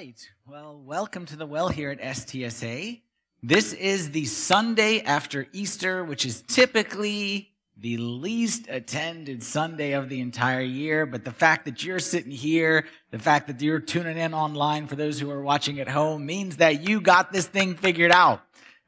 [0.00, 0.30] right.
[0.46, 3.02] Well, welcome to the well here at STSA.
[3.42, 10.22] This is the Sunday after Easter, which is typically the least attended Sunday of the
[10.22, 11.04] entire year.
[11.04, 14.96] But the fact that you're sitting here, the fact that you're tuning in online for
[14.96, 18.40] those who are watching at home means that you got this thing figured out.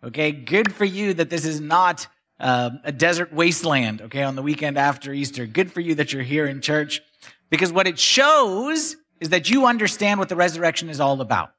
[0.03, 0.33] Okay.
[0.33, 2.07] Good for you that this is not
[2.41, 4.01] uh, a desert wasteland.
[4.01, 4.23] Okay.
[4.23, 5.45] On the weekend after Easter.
[5.45, 7.03] Good for you that you're here in church
[7.51, 11.53] because what it shows is that you understand what the resurrection is all about.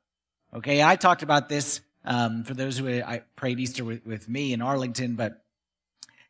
[0.54, 0.84] Okay.
[0.84, 4.62] I talked about this, um, for those who I prayed Easter with, with me in
[4.62, 5.41] Arlington, but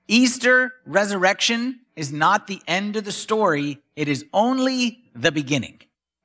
[0.08, 3.80] Easter resurrection is not the end of the story.
[3.96, 5.80] It is only the beginning.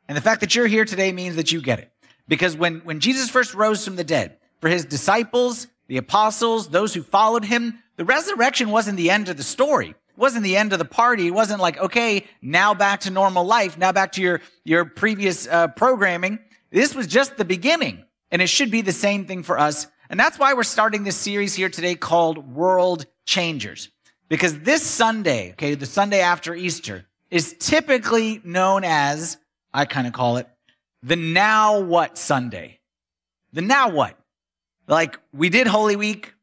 [0.08, 1.90] And the fact that you're here today means that you get it.
[2.28, 6.92] Because when, when Jesus first rose from the dead, for his disciples, the apostles, those
[6.92, 9.94] who followed him, the resurrection wasn't the end of the story.
[10.18, 11.28] Wasn't the end of the party.
[11.28, 15.46] It wasn't like, okay, now back to normal life, now back to your, your previous
[15.46, 16.40] uh, programming.
[16.72, 18.04] This was just the beginning.
[18.32, 19.86] And it should be the same thing for us.
[20.10, 23.90] And that's why we're starting this series here today called World changers.
[24.28, 29.38] Because this Sunday, okay, the Sunday after Easter, is typically known as,
[29.72, 30.48] I kind of call it,
[31.00, 32.80] the now what Sunday.
[33.52, 34.18] The now what?
[34.88, 36.34] Like, we did Holy Week,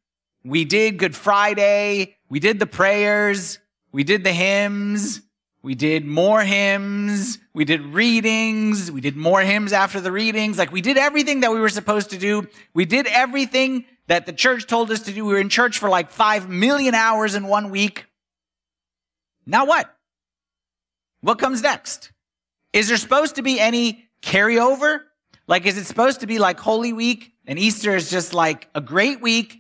[0.45, 3.60] we did Good Friday, we did the prayers,
[3.96, 5.22] we did the hymns,
[5.64, 10.58] we did more hymns, we did readings, we did more hymns after the readings.
[10.58, 12.46] Like, we did everything that we were supposed to do.
[12.73, 15.23] We did everything that the church told us to do.
[15.23, 18.06] We were in church for like five million hours in one week.
[19.46, 19.90] Now what?
[21.22, 22.12] What comes next?
[22.73, 25.04] Is there supposed to be any carryover?
[25.48, 28.82] Like, is it supposed to be like Holy Week and Easter is just like a
[28.82, 29.58] great week?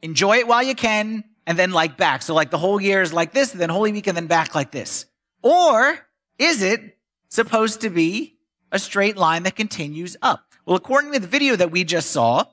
[0.00, 2.22] Enjoy it while you can and then like back.
[2.22, 4.54] So like the whole year is like this and then Holy Week and then back
[4.54, 5.06] like this.
[5.42, 5.98] Or
[6.38, 8.36] is it supposed to be
[8.72, 10.52] a straight line that continues up?
[10.66, 12.44] Well, according to the video that we just saw,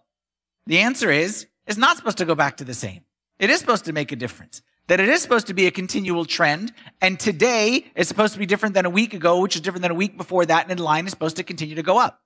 [0.65, 3.01] the answer is, it's not supposed to go back to the same.
[3.39, 4.61] It is supposed to make a difference.
[4.87, 6.73] That it is supposed to be a continual trend.
[7.01, 9.91] And today is supposed to be different than a week ago, which is different than
[9.91, 10.69] a week before that.
[10.69, 12.21] And the line is supposed to continue to go up.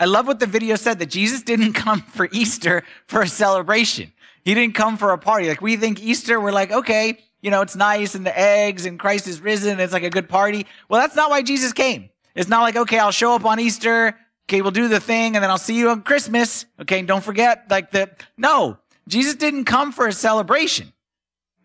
[0.00, 4.12] I love what the video said that Jesus didn't come for Easter for a celebration.
[4.44, 5.48] He didn't come for a party.
[5.48, 8.98] Like we think Easter, we're like, okay, you know, it's nice and the eggs and
[8.98, 9.80] Christ is risen.
[9.80, 10.66] It's like a good party.
[10.88, 12.10] Well, that's not why Jesus came.
[12.34, 14.16] It's not like, okay, I'll show up on Easter.
[14.48, 16.66] Okay, we'll do the thing and then I'll see you on Christmas.
[16.80, 20.92] Okay, don't forget like the, no, Jesus didn't come for a celebration.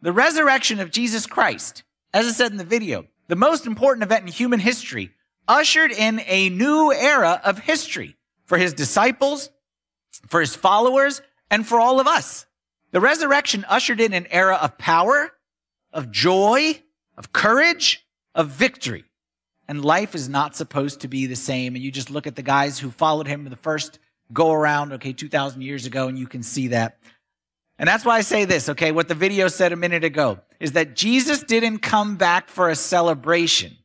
[0.02, 1.84] The resurrection of Jesus Christ,
[2.14, 5.12] as I said in the video, the most important event in human history,
[5.48, 8.16] ushered in a new era of history
[8.46, 9.50] for his disciples,
[10.28, 12.46] for his followers, and for all of us.
[12.96, 15.34] The resurrection ushered in an era of power,
[15.92, 16.82] of joy,
[17.18, 19.04] of courage, of victory
[19.68, 21.76] and life is not supposed to be the same.
[21.76, 24.00] And you just look at the guys who followed him the first
[24.32, 26.98] go around, okay, 2,000 years ago, and you can see that.
[27.78, 30.72] And that's why I say this, okay, what the video said a minute ago is
[30.72, 33.76] that Jesus didn't come back for a celebration.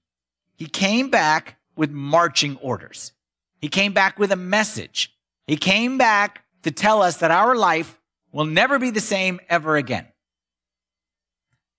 [0.55, 3.11] He came back with marching orders.
[3.61, 5.13] He came back with a message.
[5.49, 8.00] He came back to tell us that our life
[8.33, 10.07] will never be the same ever again.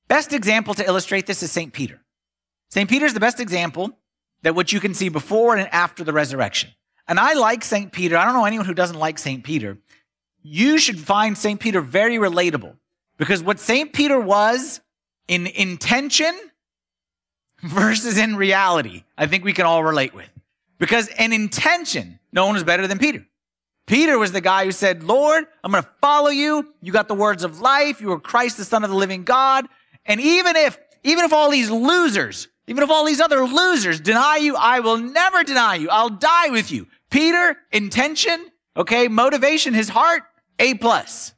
[0.08, 1.72] Best example to illustrate this is St.
[1.72, 2.02] Peter.
[2.70, 2.90] St.
[2.90, 3.98] Peter's the best example
[4.44, 6.72] that what you can see before and after the resurrection.
[7.08, 7.92] And I like St.
[7.92, 8.18] Peter.
[8.18, 9.44] I don't know anyone who doesn't like St.
[9.44, 9.78] Peter.
[10.42, 11.60] You should find St.
[11.60, 12.76] Peter very relatable
[13.18, 13.94] because what St.
[13.94, 14.82] Peter was
[15.28, 16.38] in intention
[17.62, 20.30] versus in reality, I think we can all relate with.
[20.80, 23.26] Because in intention, no one was better than Peter.
[23.92, 26.74] Peter was the guy who said, Lord, I'm going to follow you.
[26.82, 28.00] You got the words of life.
[28.00, 29.68] You are Christ, the son of the living God.
[30.06, 34.38] And even if, even if all these losers even if all these other losers deny
[34.38, 35.90] you, I will never deny you.
[35.90, 36.88] I'll die with you.
[37.10, 40.24] Peter, intention, okay, motivation, his heart,
[40.58, 41.34] A plus.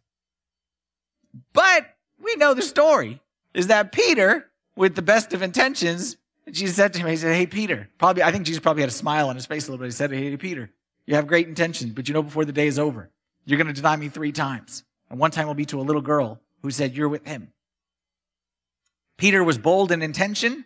[1.53, 1.87] But
[2.21, 3.19] we know the story
[3.55, 6.17] is that Peter, with the best of intentions,
[6.51, 8.93] Jesus said to him, he said, Hey, Peter, probably, I think Jesus probably had a
[8.93, 9.87] smile on his face a little bit.
[9.87, 10.69] He said, Hey, Peter,
[11.05, 13.09] you have great intentions, but you know before the day is over,
[13.45, 14.83] you're going to deny me three times.
[15.09, 17.51] And one time will be to a little girl who said, You're with him.
[19.17, 20.65] Peter was bold in intention.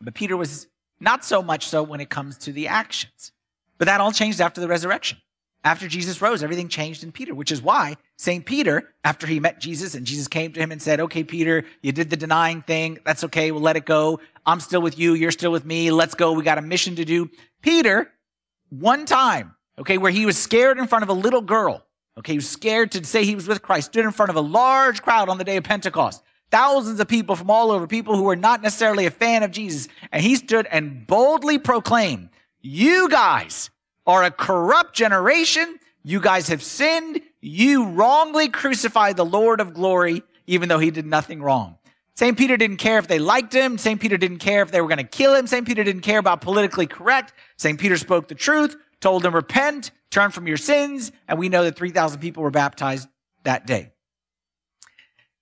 [0.00, 0.68] But Peter was
[1.00, 3.32] not so much so when it comes to the actions.
[3.78, 5.18] But that all changed after the resurrection.
[5.64, 8.46] After Jesus rose, everything changed in Peter, which is why St.
[8.46, 11.90] Peter, after he met Jesus and Jesus came to him and said, okay, Peter, you
[11.90, 12.98] did the denying thing.
[13.04, 13.50] That's okay.
[13.50, 14.20] We'll let it go.
[14.46, 15.14] I'm still with you.
[15.14, 15.90] You're still with me.
[15.90, 16.32] Let's go.
[16.32, 17.28] We got a mission to do.
[17.60, 18.10] Peter,
[18.70, 21.84] one time, okay, where he was scared in front of a little girl.
[22.18, 24.40] Okay, he was scared to say he was with Christ, stood in front of a
[24.40, 26.22] large crowd on the day of Pentecost.
[26.50, 29.86] Thousands of people from all over, people who were not necessarily a fan of Jesus.
[30.10, 32.30] And he stood and boldly proclaimed,
[32.60, 33.70] you guys
[34.06, 35.78] are a corrupt generation.
[36.02, 37.20] You guys have sinned.
[37.40, 41.77] You wrongly crucified the Lord of glory, even though he did nothing wrong.
[42.18, 42.36] St.
[42.36, 43.78] Peter didn't care if they liked him.
[43.78, 44.00] St.
[44.00, 45.46] Peter didn't care if they were going to kill him.
[45.46, 45.64] St.
[45.64, 47.32] Peter didn't care about politically correct.
[47.56, 47.78] St.
[47.78, 51.12] Peter spoke the truth, told them, repent, turn from your sins.
[51.28, 53.06] And we know that 3,000 people were baptized
[53.44, 53.92] that day.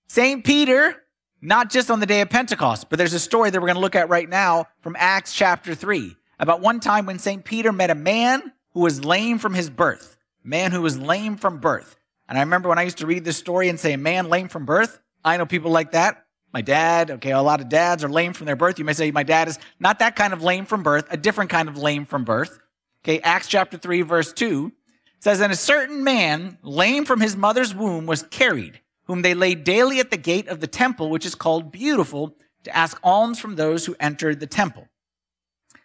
[0.09, 0.45] St.
[0.45, 1.03] Peter,
[1.41, 3.81] not just on the day of Pentecost, but there's a story that we're going to
[3.81, 7.43] look at right now from Acts chapter 3 about one time when St.
[7.43, 11.39] Peter met a man who was lame from his birth, a man who was lame
[11.39, 11.97] from birth.
[12.29, 14.49] And I remember when I used to read this story and say, a man lame
[14.49, 15.01] from birth.
[15.25, 16.26] I know people like that.
[16.57, 18.79] My dad, okay, a lot of dads are lame from their birth.
[18.79, 21.51] You may say, my dad is not that kind of lame from birth, a different
[21.51, 22.59] kind of lame from birth.
[23.05, 24.73] Okay, Acts chapter 3, verse 2
[25.21, 29.65] says, And a certain man, lame from his mother's womb, was carried, whom they laid
[29.65, 33.57] daily at the gate of the temple, which is called Beautiful, to ask alms from
[33.57, 34.89] those who entered the temple.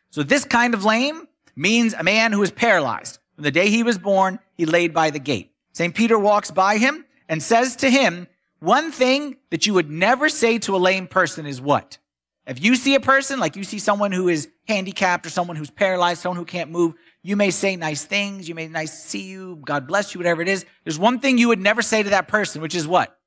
[0.10, 3.20] So this kind of lame means a man who is paralyzed.
[3.36, 5.52] From the day he was born, he laid by the gate.
[5.74, 5.94] St.
[5.94, 8.30] Peter walks by him and says to him,
[8.62, 11.98] one thing that you would never say to a lame person is what?
[12.46, 15.72] If you see a person, like you see someone who is handicapped or someone who's
[15.72, 16.94] paralyzed, someone who can't move,
[17.24, 18.48] you may say nice things.
[18.48, 19.60] You may nice see you.
[19.66, 20.66] God bless you, whatever it is.
[20.84, 23.18] There's one thing you would never say to that person, which is what?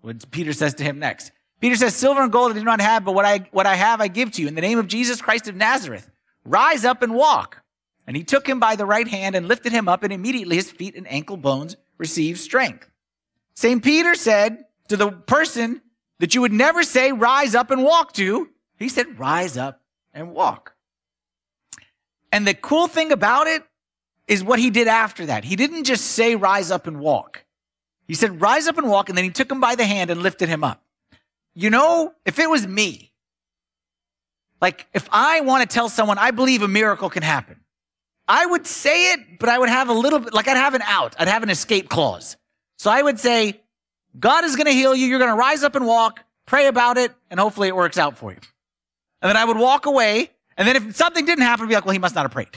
[0.00, 1.32] What Peter says to him next.
[1.60, 4.00] Peter says, silver and gold I do not have, but what I, what I have
[4.00, 6.08] I give to you in the name of Jesus Christ of Nazareth.
[6.44, 7.62] Rise up and walk.
[8.06, 10.70] And he took him by the right hand and lifted him up and immediately his
[10.70, 12.88] feet and ankle bones received strength.
[13.54, 13.82] St.
[13.82, 15.82] Peter said to the person
[16.18, 19.80] that you would never say rise up and walk to, he said rise up
[20.12, 20.74] and walk.
[22.32, 23.62] And the cool thing about it
[24.26, 25.44] is what he did after that.
[25.44, 27.44] He didn't just say rise up and walk.
[28.06, 30.22] He said rise up and walk and then he took him by the hand and
[30.22, 30.82] lifted him up.
[31.54, 33.12] You know, if it was me,
[34.60, 37.60] like if I want to tell someone I believe a miracle can happen,
[38.26, 40.82] I would say it, but I would have a little bit, like I'd have an
[40.82, 41.16] out.
[41.18, 42.36] I'd have an escape clause.
[42.76, 43.62] So I would say,
[44.18, 45.06] God is going to heal you.
[45.06, 48.16] You're going to rise up and walk, pray about it, and hopefully it works out
[48.16, 48.38] for you.
[49.22, 50.30] And then I would walk away.
[50.56, 52.48] And then if something didn't happen, I'd be like, well, he must not have prayed.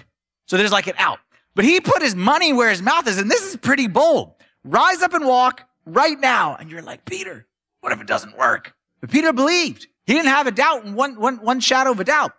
[0.47, 1.19] So there's like an out.
[1.55, 3.17] But he put his money where his mouth is.
[3.17, 4.33] And this is pretty bold.
[4.63, 6.55] Rise up and walk right now.
[6.55, 7.45] And you're like, Peter,
[7.81, 8.73] what if it doesn't work?
[9.01, 9.87] But Peter believed.
[10.05, 12.33] He didn't have a doubt and one, one, one shadow of a doubt.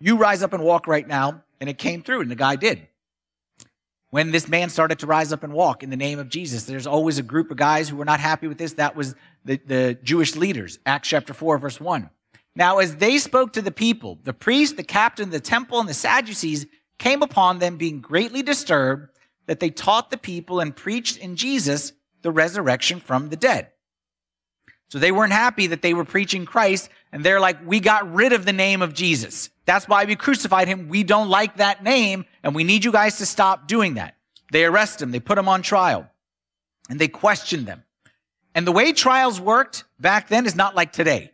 [0.00, 1.42] You rise up and walk right now.
[1.60, 2.88] And it came through and the guy did.
[4.14, 6.86] When this man started to rise up and walk in the name of Jesus, there's
[6.86, 8.74] always a group of guys who were not happy with this.
[8.74, 10.78] That was the, the Jewish leaders.
[10.86, 12.08] Acts chapter 4, verse 1.
[12.54, 15.88] Now, as they spoke to the people, the priest, the captain of the temple, and
[15.88, 16.64] the Sadducees
[16.96, 19.10] came upon them being greatly disturbed
[19.46, 23.72] that they taught the people and preached in Jesus the resurrection from the dead.
[24.90, 28.32] So they weren't happy that they were preaching Christ and they're like, we got rid
[28.32, 29.50] of the name of Jesus.
[29.66, 30.88] That's why we crucified him.
[30.88, 34.14] We don't like that name and we need you guys to stop doing that.
[34.52, 35.10] They arrest him.
[35.10, 36.08] They put him on trial
[36.88, 37.82] and they question them.
[38.54, 41.32] And the way trials worked back then is not like today.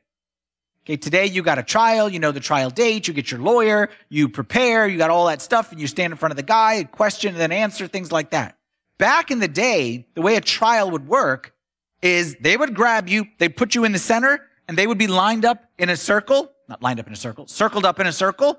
[0.84, 3.90] Okay, today you got a trial, you know the trial date, you get your lawyer,
[4.08, 6.84] you prepare, you got all that stuff, and you stand in front of the guy,
[6.84, 8.56] question and then answer, things like that.
[8.96, 11.52] Back in the day, the way a trial would work
[12.00, 15.06] is they would grab you, they put you in the center, and they would be
[15.06, 18.12] lined up in a circle, not lined up in a circle, circled up in a
[18.12, 18.58] circle,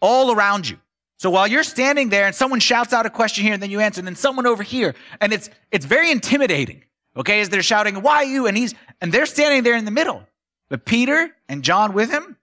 [0.00, 0.78] all around you.
[1.18, 3.80] So while you're standing there and someone shouts out a question here and then you
[3.80, 6.84] answer, and then someone over here, and it's it's very intimidating.
[7.16, 8.46] Okay, as they're shouting, why you?
[8.46, 10.22] And he's and they're standing there in the middle.
[10.68, 12.36] But Peter and John with him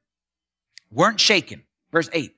[0.91, 1.63] weren't shaken.
[1.91, 2.36] Verse 8.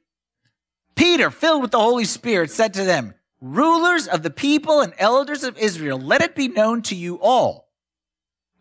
[0.96, 5.44] Peter, filled with the Holy Spirit, said to them, Rulers of the people and elders
[5.44, 7.70] of Israel, let it be known to you all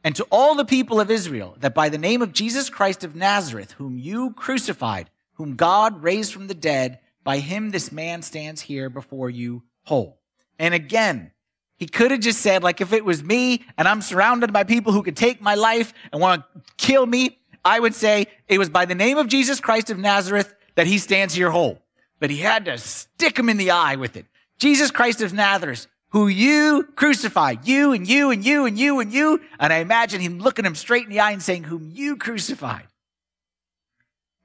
[0.05, 3.17] and to all the people of Israel that by the name of Jesus Christ of
[3.17, 8.63] Nazareth, whom you crucified, whom God raised from the dead, by him this man stands
[8.63, 10.21] here before you whole.
[10.61, 11.33] And again,
[11.77, 14.93] he could have just said, like, if it was me and I'm surrounded by people
[14.93, 18.71] who could take my life and want to kill me, I would say it was
[18.71, 21.83] by the name of Jesus Christ of Nazareth that he stands here whole.
[22.21, 24.27] But he had to stick him in the eye with it.
[24.59, 29.13] Jesus Christ of Nazareth, who you crucified, you and you and you and you and
[29.13, 29.41] you.
[29.59, 32.87] And I imagine him looking him straight in the eye and saying, whom you crucified.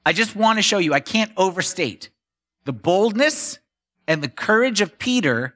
[0.04, 2.10] I just want to show you, I can't overstate
[2.66, 3.60] the boldness
[4.08, 5.56] and the courage of Peter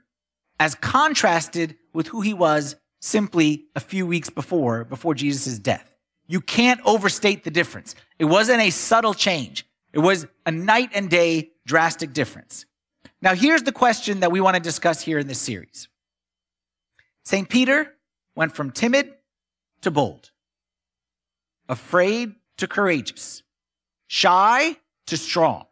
[0.60, 5.94] as contrasted with who he was simply a few weeks before, before Jesus' death.
[6.28, 7.96] You can't overstate the difference.
[8.18, 9.68] It wasn't a subtle change.
[9.94, 12.66] It was a night and day drastic difference.
[13.22, 15.88] Now, here's the question that we want to discuss here in this series.
[17.24, 17.48] St.
[17.50, 17.94] Peter
[18.36, 19.14] went from timid
[19.82, 20.32] to bold,
[21.70, 23.44] afraid to courageous,
[24.08, 25.66] shy to strong.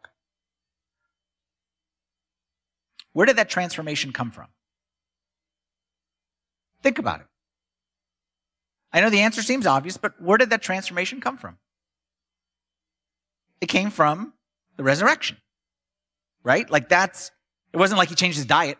[3.14, 4.48] Where did that transformation come from?
[6.82, 7.26] Think about it.
[8.92, 11.56] I know the answer seems obvious, but where did that transformation come from?
[13.60, 14.34] It came from
[14.76, 15.38] the resurrection,
[16.42, 16.68] right?
[16.68, 17.30] Like that's,
[17.72, 18.78] it wasn't like he changed his diet,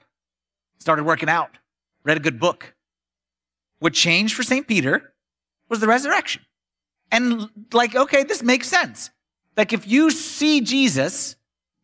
[0.79, 1.57] started working out,
[2.05, 2.75] read a good book.
[3.79, 4.67] What changed for St.
[4.69, 5.15] Peter
[5.69, 6.43] was the resurrection.
[7.11, 9.11] And like, okay, this makes sense.
[9.57, 11.37] Like if you see Jesus,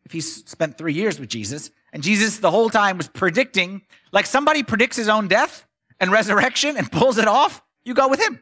[0.05, 3.81] if he spent three years with Jesus, and Jesus the whole time was predicting,
[4.11, 5.65] like somebody predicts his own death
[5.99, 8.41] and resurrection and pulls it off, you go with him.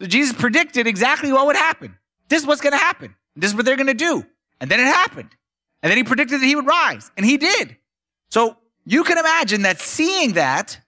[0.00, 1.96] So Jesus predicted exactly what would happen.
[2.28, 3.14] This is what's going to happen.
[3.36, 4.26] This is what they're going to do.
[4.60, 5.30] And then it happened.
[5.82, 7.76] And then he predicted that he would rise, and he did.
[8.30, 10.80] So you can imagine that seeing that,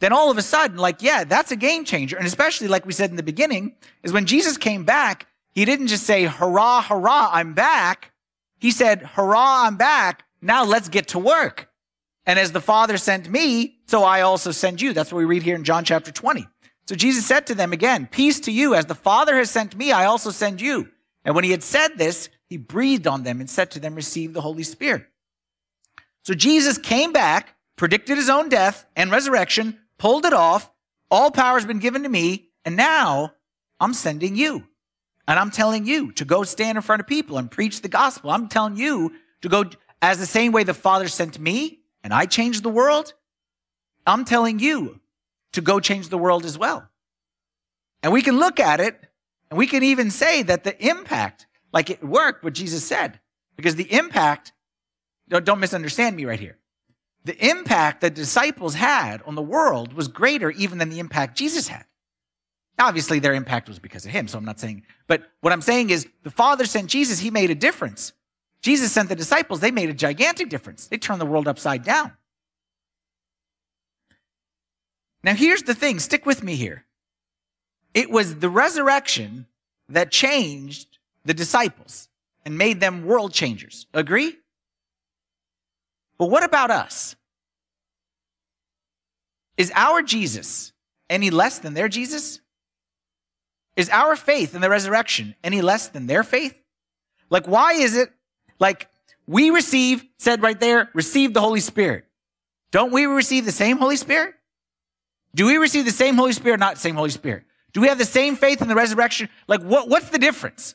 [0.00, 2.16] then all of a sudden, like, yeah, that's a game changer.
[2.16, 5.86] And especially, like we said in the beginning, is when Jesus came back, he didn't
[5.86, 8.12] just say, hurrah, hurrah, I'm back.
[8.58, 10.23] He said, hurrah, I'm back.
[10.44, 11.70] Now let's get to work.
[12.26, 14.92] And as the Father sent me, so I also send you.
[14.92, 16.46] That's what we read here in John chapter 20.
[16.86, 18.74] So Jesus said to them again, Peace to you.
[18.74, 20.90] As the Father has sent me, I also send you.
[21.24, 24.34] And when he had said this, he breathed on them and said to them, Receive
[24.34, 25.06] the Holy Spirit.
[26.24, 30.70] So Jesus came back, predicted his own death and resurrection, pulled it off.
[31.10, 32.50] All power has been given to me.
[32.66, 33.32] And now
[33.80, 34.66] I'm sending you.
[35.26, 38.30] And I'm telling you to go stand in front of people and preach the gospel.
[38.30, 39.64] I'm telling you to go
[40.04, 43.14] as the same way the Father sent me and I changed the world.
[44.06, 45.00] I'm telling you
[45.52, 46.86] to go change the world as well.
[48.02, 49.00] And we can look at it
[49.48, 53.18] and we can even say that the impact, like it worked what Jesus said,
[53.56, 54.52] because the impact,
[55.28, 56.58] don't misunderstand me right here.
[57.24, 61.68] The impact that disciples had on the world was greater even than the impact Jesus
[61.68, 61.86] had.
[62.78, 65.88] Obviously, their impact was because of him, so I'm not saying, but what I'm saying
[65.88, 68.12] is the Father sent Jesus, he made a difference.
[68.64, 70.86] Jesus sent the disciples, they made a gigantic difference.
[70.86, 72.12] They turned the world upside down.
[75.22, 76.86] Now, here's the thing stick with me here.
[77.92, 79.48] It was the resurrection
[79.90, 82.08] that changed the disciples
[82.46, 83.86] and made them world changers.
[83.92, 84.34] Agree?
[86.16, 87.16] But what about us?
[89.58, 90.72] Is our Jesus
[91.10, 92.40] any less than their Jesus?
[93.76, 96.58] Is our faith in the resurrection any less than their faith?
[97.28, 98.10] Like, why is it
[98.58, 98.88] like
[99.26, 102.04] we receive, said right there, receive the Holy Spirit?
[102.70, 104.34] Don't we receive the same Holy Spirit?
[105.34, 107.44] Do we receive the same Holy Spirit, not the same Holy Spirit?
[107.72, 109.28] Do we have the same faith in the resurrection?
[109.48, 110.74] Like, what, what's the difference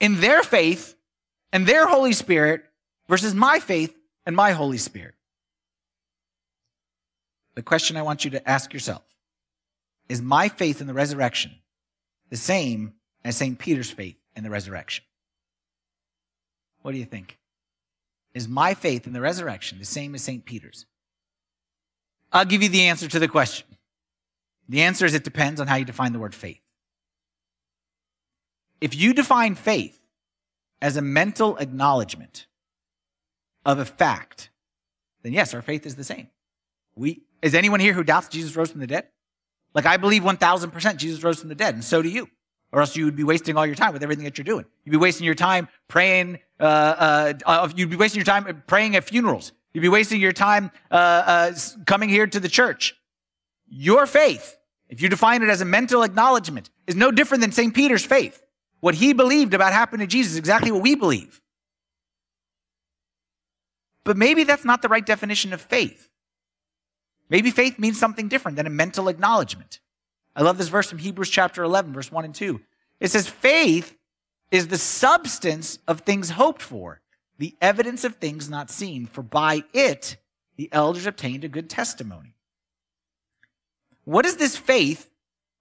[0.00, 0.94] in their faith
[1.52, 2.64] and their Holy Spirit
[3.08, 5.14] versus my faith and my Holy Spirit?
[7.56, 9.02] The question I want you to ask yourself
[10.08, 11.52] is my faith in the resurrection
[12.30, 13.58] the same as St.
[13.58, 15.04] Peter's faith in the resurrection?
[16.84, 17.38] What do you think?
[18.34, 20.44] Is my faith in the resurrection the same as St.
[20.44, 20.84] Peter's?
[22.30, 23.66] I'll give you the answer to the question.
[24.68, 26.60] The answer is it depends on how you define the word faith.
[28.82, 29.98] If you define faith
[30.82, 32.48] as a mental acknowledgement
[33.64, 34.50] of a fact,
[35.22, 36.28] then yes, our faith is the same.
[36.96, 39.06] We, is anyone here who doubts Jesus rose from the dead?
[39.72, 42.28] Like I believe 1000% Jesus rose from the dead, and so do you.
[42.72, 44.64] Or else you would be wasting all your time with everything that you're doing.
[44.84, 49.04] You'd be wasting your time praying, uh, uh, you'd be wasting your time praying at
[49.04, 49.52] funerals.
[49.72, 51.52] You'd be wasting your time uh, uh,
[51.86, 52.94] coming here to the church.
[53.68, 54.56] Your faith,
[54.88, 57.74] if you define it as a mental acknowledgement, is no different than St.
[57.74, 58.42] Peter's faith.
[58.80, 61.40] What he believed about happened to Jesus is exactly what we believe.
[64.04, 66.10] But maybe that's not the right definition of faith.
[67.30, 69.80] Maybe faith means something different than a mental acknowledgement.
[70.36, 72.60] I love this verse from Hebrews chapter 11, verse 1 and 2.
[73.00, 73.96] It says, Faith
[74.54, 77.00] is the substance of things hoped for
[77.38, 80.16] the evidence of things not seen, for by it
[80.56, 82.36] the elders obtained a good testimony.
[84.04, 85.10] What is this faith?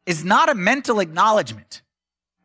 [0.06, 1.82] Is not a mental acknowledgement.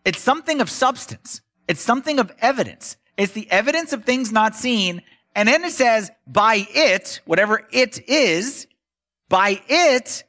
[0.07, 1.43] It's something of substance.
[1.67, 2.97] It's something of evidence.
[3.19, 5.03] It's the evidence of things not seen.
[5.35, 8.69] And then it says, by it, whatever it is,
[9.29, 10.25] by it,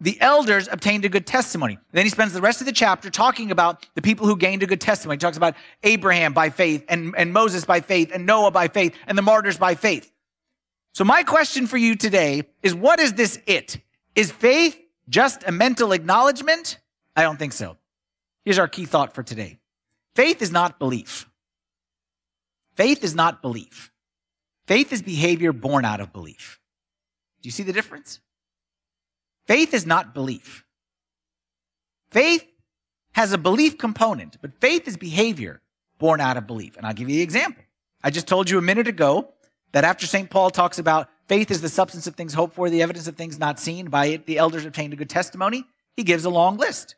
[0.00, 1.78] the elders obtained a good testimony.
[1.92, 4.66] Then he spends the rest of the chapter talking about the people who gained a
[4.66, 5.16] good testimony.
[5.16, 8.94] He talks about Abraham by faith and, and Moses by faith and Noah by faith
[9.06, 10.10] and the martyrs by faith.
[10.92, 13.78] So my question for you today is what is this it?
[14.14, 14.78] Is faith
[15.08, 16.78] just a mental acknowledgement?
[17.14, 17.76] I don't think so.
[18.44, 19.58] Here's our key thought for today.
[20.14, 21.28] Faith is not belief.
[22.74, 23.92] Faith is not belief.
[24.66, 26.58] Faith is behavior born out of belief.
[27.42, 28.20] Do you see the difference?
[29.50, 30.64] Faith is not belief.
[32.12, 32.46] Faith
[33.14, 35.60] has a belief component, but faith is behavior
[35.98, 36.76] born out of belief.
[36.76, 37.64] And I'll give you the example.
[38.00, 39.34] I just told you a minute ago
[39.72, 40.30] that after St.
[40.30, 43.40] Paul talks about faith is the substance of things hoped for, the evidence of things
[43.40, 43.90] not seen.
[43.90, 45.64] By it, the elders obtained a good testimony.
[45.96, 46.94] He gives a long list.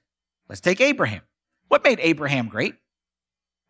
[0.51, 1.23] Let's take Abraham.
[1.69, 2.75] What made Abraham great?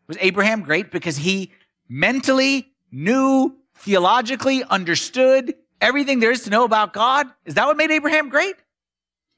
[0.07, 1.53] Was Abraham great because he
[1.87, 7.27] mentally knew, theologically understood everything there is to know about God?
[7.45, 8.55] Is that what made Abraham great?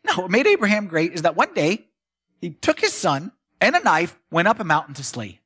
[0.05, 1.85] No, what made Abraham great is that one day
[2.39, 5.39] he took his son and a knife, went up a mountain to slay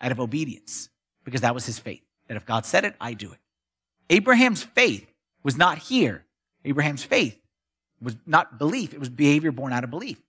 [0.00, 0.88] out of obedience
[1.24, 2.02] because that was his faith.
[2.28, 3.38] That if God said it, I do it.
[4.10, 5.10] Abraham's faith
[5.42, 6.24] was not here.
[6.64, 7.38] Abraham's faith
[8.00, 8.92] was not belief.
[8.92, 10.20] It was behavior born out of belief.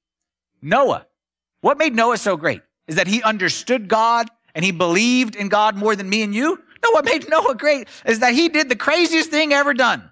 [0.61, 1.05] Noah.
[1.61, 5.75] What made Noah so great is that he understood God and he believed in God
[5.75, 6.59] more than me and you.
[6.83, 10.11] No, what made Noah great is that he did the craziest thing ever done.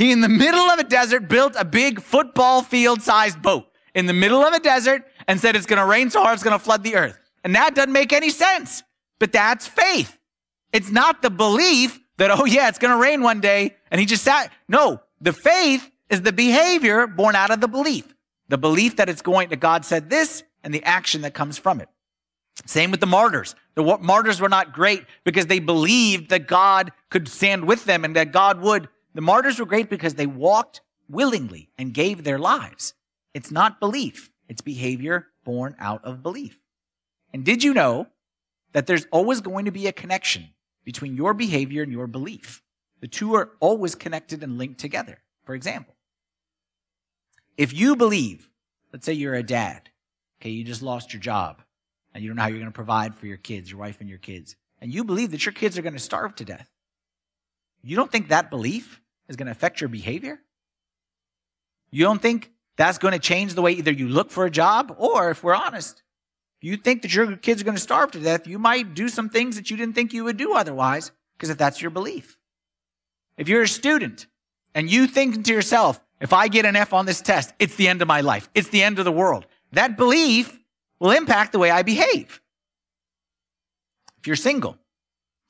[0.00, 4.06] He, in the middle of a desert, built a big football field sized boat in
[4.06, 6.58] the middle of a desert and said it's going to rain so hard it's going
[6.58, 7.18] to flood the earth.
[7.44, 8.82] And that doesn't make any sense.
[9.18, 10.16] But that's faith.
[10.72, 13.76] It's not the belief that, oh yeah, it's going to rain one day.
[13.90, 14.50] And he just sat.
[14.70, 18.14] No, the faith is the behavior born out of the belief.
[18.48, 21.78] The belief that it's going, that God said this and the action that comes from
[21.78, 21.90] it.
[22.64, 23.54] Same with the martyrs.
[23.74, 28.16] The martyrs were not great because they believed that God could stand with them and
[28.16, 28.88] that God would.
[29.14, 32.94] The martyrs were great because they walked willingly and gave their lives.
[33.34, 34.30] It's not belief.
[34.48, 36.58] It's behavior born out of belief.
[37.32, 38.06] And did you know
[38.72, 40.50] that there's always going to be a connection
[40.84, 42.62] between your behavior and your belief?
[43.00, 45.18] The two are always connected and linked together.
[45.44, 45.94] For example,
[47.56, 48.48] if you believe,
[48.92, 49.90] let's say you're a dad,
[50.40, 51.62] okay, you just lost your job
[52.14, 54.08] and you don't know how you're going to provide for your kids, your wife and
[54.08, 56.68] your kids, and you believe that your kids are going to starve to death,
[57.82, 58.99] you don't think that belief
[59.30, 60.40] is going to affect your behavior?
[61.90, 64.94] You don't think that's going to change the way either you look for a job
[64.98, 66.02] or, if we're honest,
[66.60, 69.30] you think that your kids are going to starve to death, you might do some
[69.30, 72.36] things that you didn't think you would do otherwise, because if that's your belief.
[73.38, 74.26] If you're a student
[74.74, 77.88] and you think to yourself, if I get an F on this test, it's the
[77.88, 78.50] end of my life.
[78.54, 79.46] It's the end of the world.
[79.72, 80.58] That belief
[80.98, 82.42] will impact the way I behave.
[84.18, 84.76] If you're single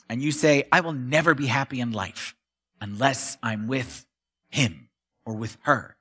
[0.08, 2.36] and you say, I will never be happy in life
[2.80, 4.06] unless I'm with
[4.48, 4.88] him
[5.24, 5.96] or with her,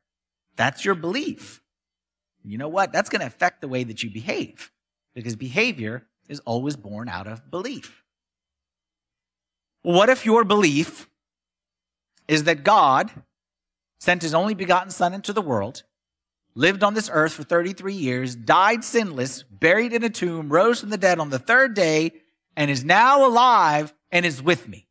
[0.56, 1.62] that's your belief.
[2.44, 2.92] You know what?
[2.92, 4.72] That's going to affect the way that you behave
[5.14, 8.04] because behavior is always born out of belief.
[9.82, 11.10] What if your belief
[12.28, 13.12] is that God
[14.00, 15.84] sent his only begotten Son into the world
[16.60, 20.90] lived on this earth for 33 years, died sinless, buried in a tomb, rose from
[20.90, 22.12] the dead on the third day,
[22.58, 24.89] and is now alive and is with me.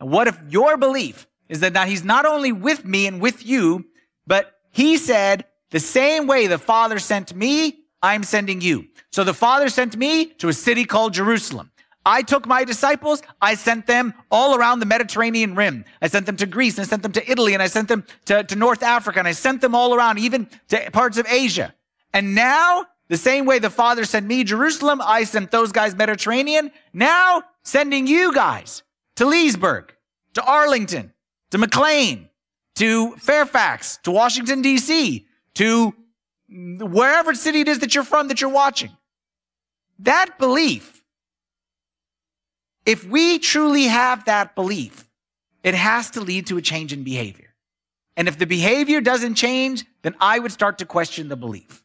[0.00, 3.44] And what if your belief is that now he's not only with me and with
[3.46, 3.86] you,
[4.26, 8.86] but he said, the same way the Father sent me, I'm sending you.
[9.12, 11.70] So the Father sent me to a city called Jerusalem.
[12.06, 15.84] I took my disciples, I sent them all around the Mediterranean rim.
[16.02, 18.04] I sent them to Greece, and I sent them to Italy, and I sent them
[18.26, 21.74] to, to North Africa, and I sent them all around, even to parts of Asia.
[22.12, 26.70] And now, the same way the Father sent me Jerusalem, I sent those guys Mediterranean.
[26.92, 28.82] Now, sending you guys
[29.16, 29.94] to Leesburg,
[30.34, 31.12] to Arlington,
[31.50, 32.28] to McLean,
[32.76, 35.94] to Fairfax, to Washington, D.C., to
[36.48, 38.90] wherever city it is that you're from that you're watching.
[39.98, 40.94] That belief
[42.86, 45.08] if we truly have that belief,
[45.62, 47.54] it has to lead to a change in behavior.
[48.16, 51.82] And if the behavior doesn't change, then I would start to question the belief.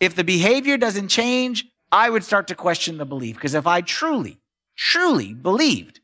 [0.00, 3.36] If the behavior doesn't change, I would start to question the belief.
[3.36, 4.40] Because if I truly,
[4.76, 6.00] truly believed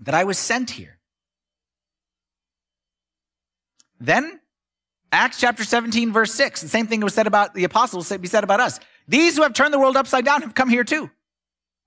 [0.00, 0.98] that I was sent here,
[3.98, 4.40] then
[5.12, 8.44] Acts chapter 17, verse 6, the same thing was said about the apostles, be said
[8.44, 8.80] about us.
[9.08, 11.10] These who have turned the world upside down have come here too.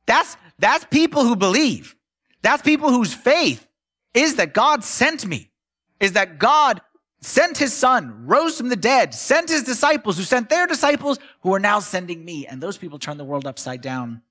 [0.06, 1.96] That's, that's people who believe.
[2.42, 3.70] That's people whose faith
[4.14, 5.52] is that God sent me,
[6.00, 6.82] is that God
[7.22, 11.54] sent his son, rose from the dead, sent his disciples, who sent their disciples, who
[11.54, 12.48] are now sending me.
[12.48, 14.22] And those people turn the world upside down.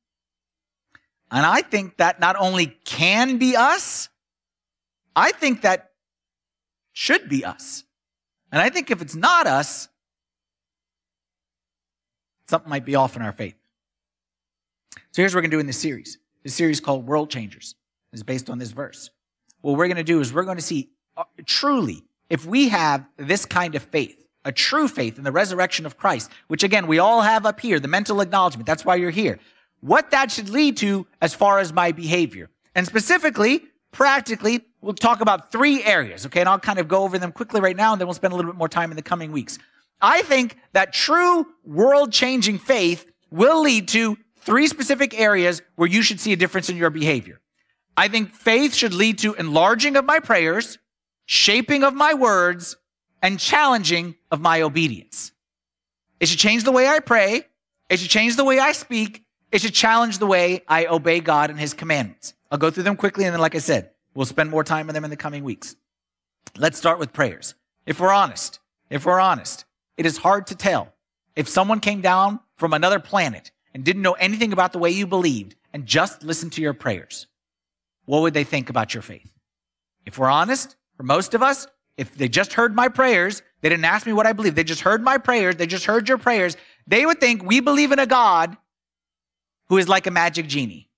[1.30, 4.08] And I think that not only can be us,
[5.14, 5.90] I think that
[6.92, 7.84] should be us.
[8.50, 9.88] And I think if it's not us,
[12.48, 13.54] something might be off in our faith.
[15.12, 16.18] So here's what we're going to do in this series.
[16.44, 17.74] This series called World Changers
[18.12, 19.10] is based on this verse.
[19.60, 23.06] What we're going to do is we're going to see uh, truly if we have
[23.16, 26.98] this kind of faith, a true faith in the resurrection of Christ, which again, we
[26.98, 28.66] all have up here, the mental acknowledgement.
[28.66, 29.38] That's why you're here.
[29.80, 32.50] What that should lead to as far as my behavior.
[32.74, 33.62] And specifically,
[33.92, 36.26] practically, we'll talk about three areas.
[36.26, 36.40] Okay.
[36.40, 38.36] And I'll kind of go over them quickly right now, and then we'll spend a
[38.36, 39.58] little bit more time in the coming weeks.
[40.00, 46.02] I think that true world changing faith will lead to three specific areas where you
[46.02, 47.40] should see a difference in your behavior.
[47.96, 50.78] I think faith should lead to enlarging of my prayers.
[51.28, 52.76] shaping of my words,
[53.22, 55.30] and challenging of my obedience.
[56.20, 57.42] It should change the way I pray.
[57.90, 59.24] It should change the way I speak.
[59.50, 62.34] It should challenge the way I obey God and his commandments.
[62.50, 63.24] I'll go through them quickly.
[63.24, 65.76] And then, like I said, we'll spend more time on them in the coming weeks.
[66.56, 67.54] Let's start with prayers.
[67.86, 69.64] If we're honest, if we're honest,
[69.96, 70.92] it is hard to tell
[71.36, 75.06] if someone came down from another planet and didn't know anything about the way you
[75.06, 77.26] believed and just listened to your prayers.
[78.06, 79.32] What would they think about your faith?
[80.06, 83.84] If we're honest, for most of us, if they just heard my prayers, they didn't
[83.84, 86.56] ask me what I believe, they just heard my prayers, they just heard your prayers,
[86.86, 88.56] they would think we believe in a God
[89.68, 90.88] who is like a magic genie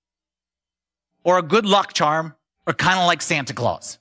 [1.23, 3.99] or a good luck charm or kind of like Santa Claus.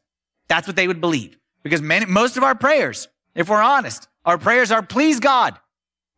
[0.49, 1.39] That's what they would believe.
[1.63, 5.59] Because many, most of our prayers, if we're honest, our prayers are, please God,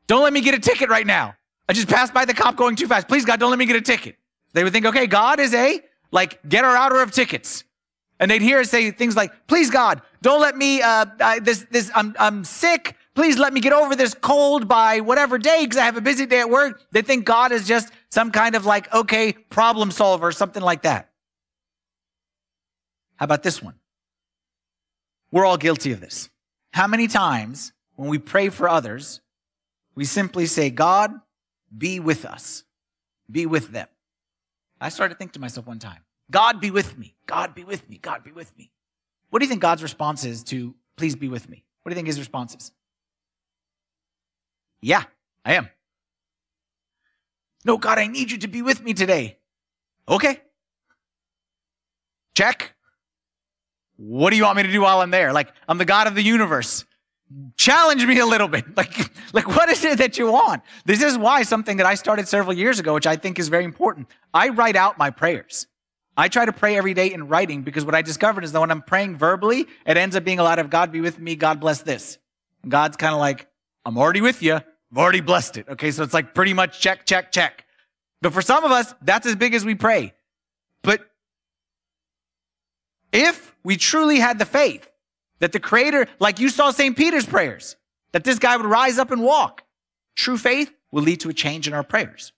[0.07, 1.35] don't let me get a ticket right now.
[1.69, 3.09] I just passed by the cop going too fast.
[3.09, 4.17] Please God, don't let me get a ticket.
[4.53, 7.65] They would think, okay, God is a, like, get our outer of tickets.
[8.21, 11.67] And they'd hear us say things like, please God, don't let me, uh, I, this,
[11.71, 12.97] this, I'm, I'm sick.
[13.15, 16.27] Please let me get over this cold by whatever day because I have a busy
[16.27, 16.83] day at work.
[16.93, 21.09] They think God is just some kind of like, okay, problem solver, something like that.
[23.17, 23.77] How about this one?
[25.31, 26.29] We're all guilty of this.
[26.73, 29.23] How many times when we pray for others,
[29.95, 31.15] we simply say, God,
[31.77, 32.65] be with us,
[33.31, 33.89] be with them.
[34.79, 37.89] I started to think to myself one time, God be with me, God be with
[37.89, 38.73] me, God be with me.
[39.31, 41.65] What do you think God's response is to please be with me?
[41.83, 42.73] What do you think his response is?
[44.83, 45.05] Yeah,
[45.47, 45.71] I am.
[47.65, 49.39] No, God, I need you to be with me today.
[50.09, 50.41] Okay.
[52.35, 52.75] Check.
[53.97, 55.33] What do you want me to do while I'm there?
[55.33, 56.85] Like, I'm the God of the universe.
[57.57, 58.65] Challenge me a little bit.
[58.77, 60.63] Like, like, what is it that you want?
[60.85, 63.65] This is why something that I started several years ago, which I think is very
[63.65, 64.09] important.
[64.35, 65.67] I write out my prayers.
[66.17, 68.71] I try to pray every day in writing because what I discovered is that when
[68.71, 71.61] I'm praying verbally, it ends up being a lot of God be with me, God
[71.61, 72.19] bless this.
[72.69, 73.49] God's kind of like,
[73.85, 74.61] I'm already with you.
[74.93, 75.69] I've already blessed it.
[75.69, 75.91] Okay.
[75.91, 77.65] So it's like pretty much check, check, check.
[78.21, 80.13] But for some of us, that's as big as we pray.
[80.83, 81.01] But
[83.13, 84.89] if we truly had the faith
[85.41, 86.97] that the creator, like you saw St.
[86.97, 87.77] Peter's prayers,
[88.13, 89.65] that this guy would rise up and walk,
[90.15, 92.33] true faith will lead to a change in our prayers.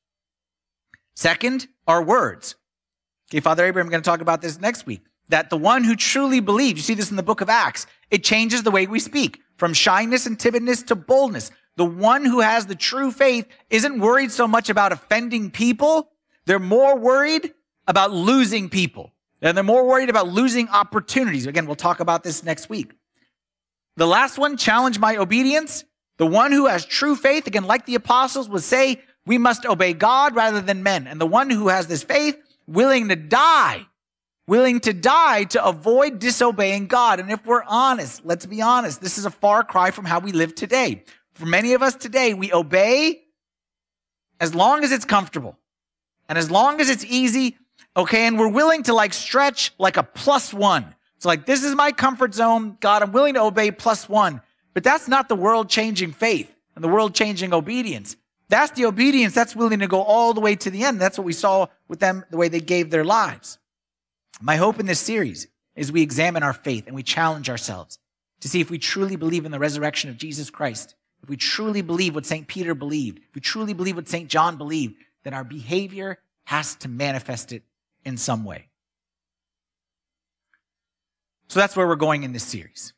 [1.15, 2.57] Second, our words.
[3.31, 5.03] Okay, Father Abraham, I'm going to talk about this next week.
[5.29, 8.25] That the one who truly believes, you see this in the book of Acts, it
[8.25, 11.51] changes the way we speak from shyness and timidness to boldness.
[11.77, 16.11] The one who has the true faith isn't worried so much about offending people.
[16.47, 17.53] They're more worried
[17.87, 19.13] about losing people.
[19.43, 21.47] And they're more worried about losing opportunities.
[21.47, 22.93] Again, we'll talk about this next week.
[23.97, 25.85] The last one, challenge my obedience.
[26.17, 29.93] The one who has true faith, again, like the apostles would say, we must obey
[29.93, 31.07] God rather than men.
[31.07, 33.87] And the one who has this faith, willing to die,
[34.47, 37.21] willing to die to avoid disobeying God.
[37.21, 40.33] And if we're honest, let's be honest, this is a far cry from how we
[40.33, 41.05] live today.
[41.35, 43.23] For many of us today, we obey
[44.41, 45.59] as long as it's comfortable
[46.29, 47.57] and as long as it's easy.
[47.97, 48.27] Okay.
[48.27, 50.95] And we're willing to like stretch like a plus one.
[51.17, 52.77] It's like, this is my comfort zone.
[52.81, 54.41] God, I'm willing to obey plus one.
[54.75, 58.17] But that's not the world changing faith and the world changing obedience.
[58.49, 61.01] That's the obedience that's willing to go all the way to the end.
[61.01, 63.59] That's what we saw with them, the way they gave their lives.
[64.41, 67.99] My hope in this series is we examine our faith and we challenge ourselves
[68.41, 70.95] to see if we truly believe in the resurrection of Jesus Christ
[71.25, 72.47] if we truly believe what St.
[72.47, 74.29] Peter believed, if we truly believe what St.
[74.29, 77.63] John believed, then our behavior has to manifest it
[78.05, 78.69] in some way.
[81.49, 82.93] So that's where we're going in this series.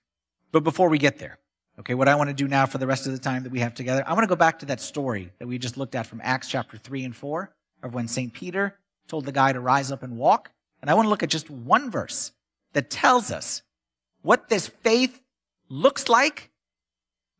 [0.51, 1.39] But before we get there,
[1.79, 3.61] okay, what I want to do now for the rest of the time that we
[3.61, 6.09] have together, I want to go back to that story that we just looked at
[6.09, 8.33] from Acts chapter 3 and 4 of when St.
[8.33, 10.51] Peter told the guy to rise up and walk.
[10.83, 12.33] And I want to look at just one verse
[12.73, 13.62] that tells us
[14.23, 15.23] what this faith
[15.69, 16.51] looks like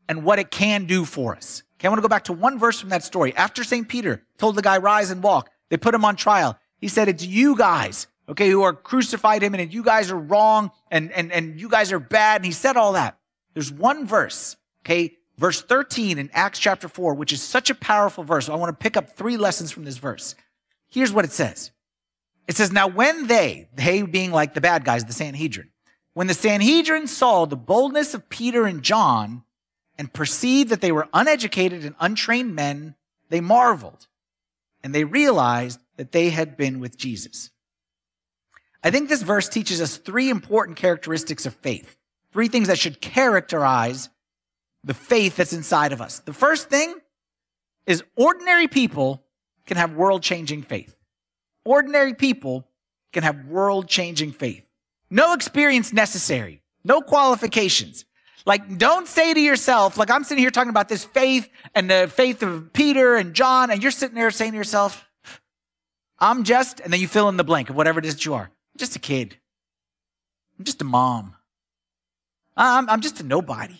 [0.09, 1.63] and what it can do for us.
[1.79, 3.35] Okay, I want to go back to one verse from that story.
[3.35, 3.87] After St.
[3.87, 6.57] Peter told the guy, rise and walk, they put him on trial.
[6.79, 10.71] He said, it's you guys, okay, who are crucified him and you guys are wrong
[10.89, 12.37] and, and, and you guys are bad.
[12.37, 13.17] And he said all that.
[13.53, 18.23] There's one verse, okay, verse 13 in Acts chapter 4, which is such a powerful
[18.23, 18.49] verse.
[18.49, 20.35] I want to pick up three lessons from this verse.
[20.87, 21.71] Here's what it says.
[22.47, 25.69] It says, now when they, they being like the bad guys, the Sanhedrin,
[26.13, 29.43] when the Sanhedrin saw the boldness of Peter and John,
[29.97, 32.95] and perceived that they were uneducated and untrained men,
[33.29, 34.07] they marveled
[34.83, 37.51] and they realized that they had been with Jesus.
[38.83, 41.97] I think this verse teaches us three important characteristics of faith,
[42.31, 44.09] three things that should characterize
[44.83, 46.19] the faith that's inside of us.
[46.19, 46.95] The first thing
[47.85, 49.23] is ordinary people
[49.65, 50.95] can have world changing faith.
[51.65, 52.67] Ordinary people
[53.11, 54.63] can have world changing faith.
[55.09, 56.61] No experience necessary.
[56.83, 58.05] No qualifications.
[58.45, 62.11] Like, don't say to yourself, like I'm sitting here talking about this faith and the
[62.13, 65.05] faith of Peter and John, and you're sitting there saying to yourself,
[66.19, 68.33] I'm just, and then you fill in the blank of whatever it is that you
[68.33, 68.43] are.
[68.43, 69.37] I'm just a kid.
[70.57, 71.35] I'm just a mom.
[72.55, 73.77] I'm, I'm just a nobody.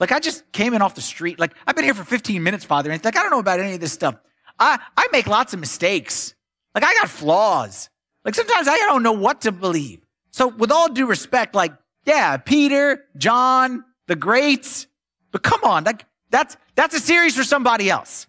[0.00, 1.38] Like I just came in off the street.
[1.38, 3.74] Like I've been here for 15 minutes, Father, and like I don't know about any
[3.74, 4.16] of this stuff.
[4.58, 6.34] I, I make lots of mistakes.
[6.74, 7.90] Like I got flaws.
[8.24, 10.00] Like sometimes I don't know what to believe.
[10.30, 11.72] So with all due respect, like,
[12.04, 14.86] yeah, Peter, John, the greats,
[15.30, 18.26] but come on, like that's, that's a series for somebody else.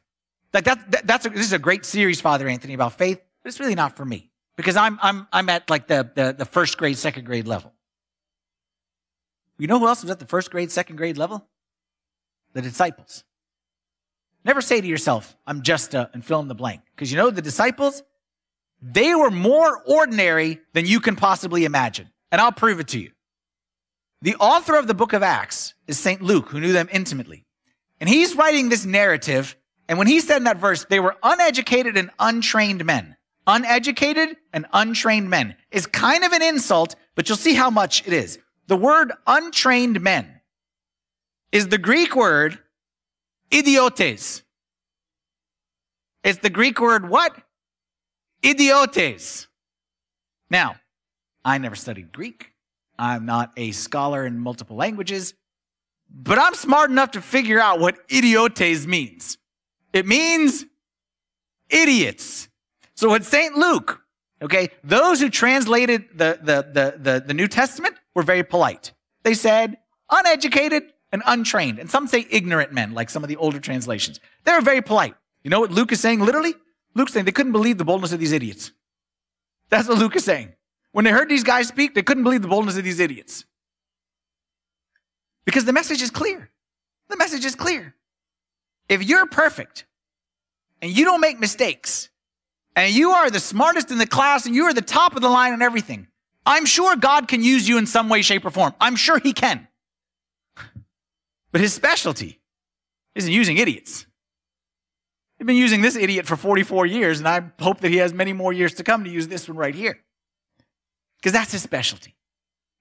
[0.54, 3.50] Like that, that that's a, this is a great series, Father Anthony, about faith, but
[3.50, 6.78] it's really not for me because I'm, I'm, I'm at like the, the, the first
[6.78, 7.74] grade, second grade level.
[9.58, 11.46] You know who else was at the first grade, second grade level?
[12.54, 13.24] The disciples.
[14.44, 16.82] Never say to yourself, I'm just a, and fill in the blank.
[16.96, 18.04] Because you know, the disciples,
[18.82, 22.12] they were more ordinary than you can possibly imagine.
[22.32, 23.12] And I'll prove it to you.
[24.26, 26.20] The author of the book of Acts is St.
[26.20, 27.46] Luke, who knew them intimately.
[28.00, 29.56] And he's writing this narrative.
[29.88, 33.18] And when he said in that verse, they were uneducated and untrained men.
[33.46, 38.14] Uneducated and untrained men is kind of an insult, but you'll see how much it
[38.14, 38.40] is.
[38.66, 40.42] The word untrained men
[41.52, 42.58] is the Greek word
[43.52, 44.42] idiotes.
[46.24, 47.40] It's the Greek word what?
[48.42, 49.46] Idiotes.
[50.50, 50.78] Now,
[51.46, 52.55] I never studied Greek.
[52.98, 55.34] I'm not a scholar in multiple languages,
[56.10, 59.38] but I'm smart enough to figure out what idiotes means.
[59.94, 60.66] It means
[61.70, 62.48] idiots.
[62.96, 63.56] So what St.
[63.56, 64.02] Luke,
[64.42, 68.94] okay, those who translated the, the, the, the, the New Testament were very polite.
[69.24, 69.78] They said
[70.12, 71.80] uneducated and untrained.
[71.80, 74.20] And some say ignorant men, like some of the older translations.
[74.44, 75.16] They were very polite.
[75.44, 76.54] You know what Luke is saying literally?
[76.94, 78.72] Luke's saying they couldn't believe the boldness of these idiots.
[79.70, 80.54] That's what Luke is saying.
[80.96, 83.44] When they heard these guys speak, they couldn't believe the boldness of these idiots.
[85.44, 86.50] Because the message is clear.
[87.10, 87.96] The message is clear.
[88.88, 89.86] If you're perfect
[90.82, 92.10] and you don't make mistakes
[92.78, 95.28] and you are the smartest in the class and you are the top of the
[95.28, 96.08] line on everything,
[96.46, 98.74] I'm sure God can use you in some way, shape, or form.
[98.80, 99.68] I'm sure He can.
[101.52, 102.40] But His specialty
[103.16, 104.06] isn't using idiots.
[105.38, 108.32] He's been using this idiot for 44 years, and I hope that he has many
[108.32, 110.00] more years to come to use this one right here.
[111.26, 112.14] Because that's his specialty.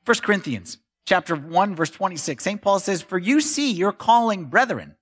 [0.05, 0.77] 1 Corinthians
[1.07, 2.61] chapter 1, verse 26, St.
[2.61, 4.97] Paul says, For you see your calling, brethren,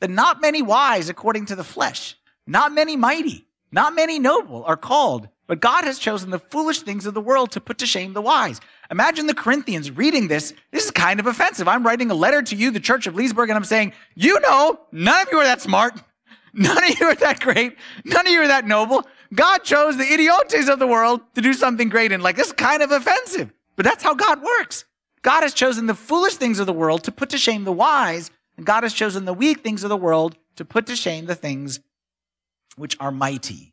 [0.00, 2.14] that not many wise according to the flesh,
[2.46, 7.06] not many mighty, not many noble are called, but God has chosen the foolish things
[7.06, 8.60] of the world to put to shame the wise.
[8.90, 10.52] Imagine the Corinthians reading this.
[10.70, 11.66] This is kind of offensive.
[11.66, 14.78] I'm writing a letter to you, the church of Leesburg, and I'm saying, you know,
[14.92, 15.98] none of you are that smart.
[16.56, 17.76] None of you are that great.
[18.04, 19.04] None of you are that noble.
[19.34, 22.12] God chose the idiotes of the world to do something great.
[22.12, 24.84] And like, this is kind of offensive, but that's how God works.
[25.22, 28.30] God has chosen the foolish things of the world to put to shame the wise.
[28.56, 31.34] And God has chosen the weak things of the world to put to shame the
[31.34, 31.80] things
[32.76, 33.72] which are mighty.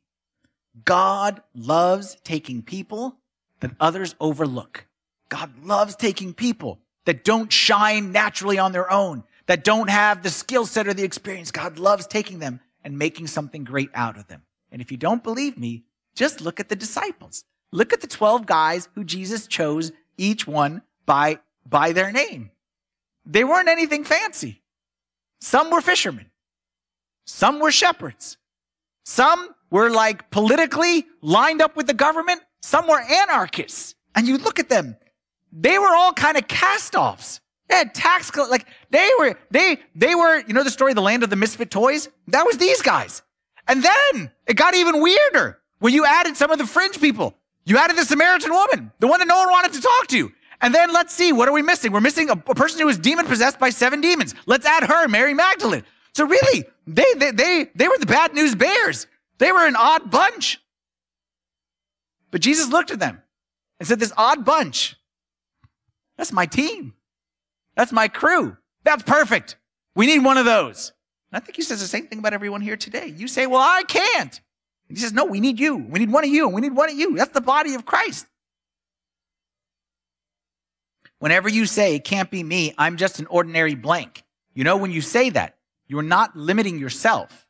[0.86, 3.18] God loves taking people
[3.60, 4.86] that others overlook.
[5.30, 10.30] God loves taking people that don't shine naturally on their own, that don't have the
[10.30, 11.52] skill set or the experience.
[11.52, 14.44] God loves taking them and making something great out of them.
[14.72, 15.84] And if you don't believe me,
[16.16, 17.44] just look at the disciples.
[17.72, 22.52] Look at the 12 guys who Jesus chose each one by, by their name.
[23.26, 24.62] They weren't anything fancy.
[25.40, 26.32] Some were fishermen.
[27.26, 28.38] Some were shepherds.
[29.06, 32.42] Some were like politically lined up with the government.
[32.62, 33.96] Some were anarchists.
[34.16, 34.98] And you look at them,
[35.52, 37.40] they were all kind of cast-offs.
[37.70, 41.02] They had tax, like they were, they, they were, you know the story, of the
[41.02, 42.10] land of the misfit toys?
[42.28, 43.22] That was these guys.
[43.72, 47.34] And then it got even weirder when you added some of the fringe people.
[47.64, 50.30] You added the Samaritan woman, the one that no one wanted to talk to.
[50.60, 51.94] And then let's see, what are we missing?
[51.94, 54.36] We're missing a, a person who was demon possessed by seven demons.
[54.46, 55.86] Let's add her, Mary Magdalene.
[56.14, 59.08] So really, they, they, they, they were the bad news bears.
[59.38, 60.60] They were an odd bunch.
[62.30, 63.22] But Jesus looked at them
[63.80, 64.98] and said, This odd bunch,
[66.18, 66.94] that's my team.
[67.78, 68.58] That's my crew.
[68.84, 69.56] That's perfect.
[69.96, 70.92] We need one of those.
[71.32, 73.14] And I think he says the same thing about everyone here today.
[73.16, 74.42] You say, Well, I can't.
[74.90, 75.78] And he says, No, we need you.
[75.78, 76.48] We need one of you.
[76.50, 77.16] We need one of you.
[77.16, 78.26] That's the body of Christ.
[81.20, 84.24] Whenever you say, It can't be me, I'm just an ordinary blank.
[84.54, 87.48] You know, when you say that, you're not limiting yourself.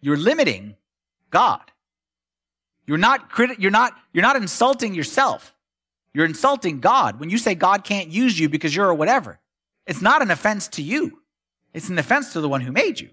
[0.00, 0.76] You're limiting
[1.30, 1.62] God.
[2.86, 5.54] You're not criti- you're not you're not insulting yourself.
[6.12, 9.40] You're insulting God when you say God can't use you because you're a whatever.
[9.86, 11.21] It's not an offense to you.
[11.74, 13.10] It's an offense to the one who made you.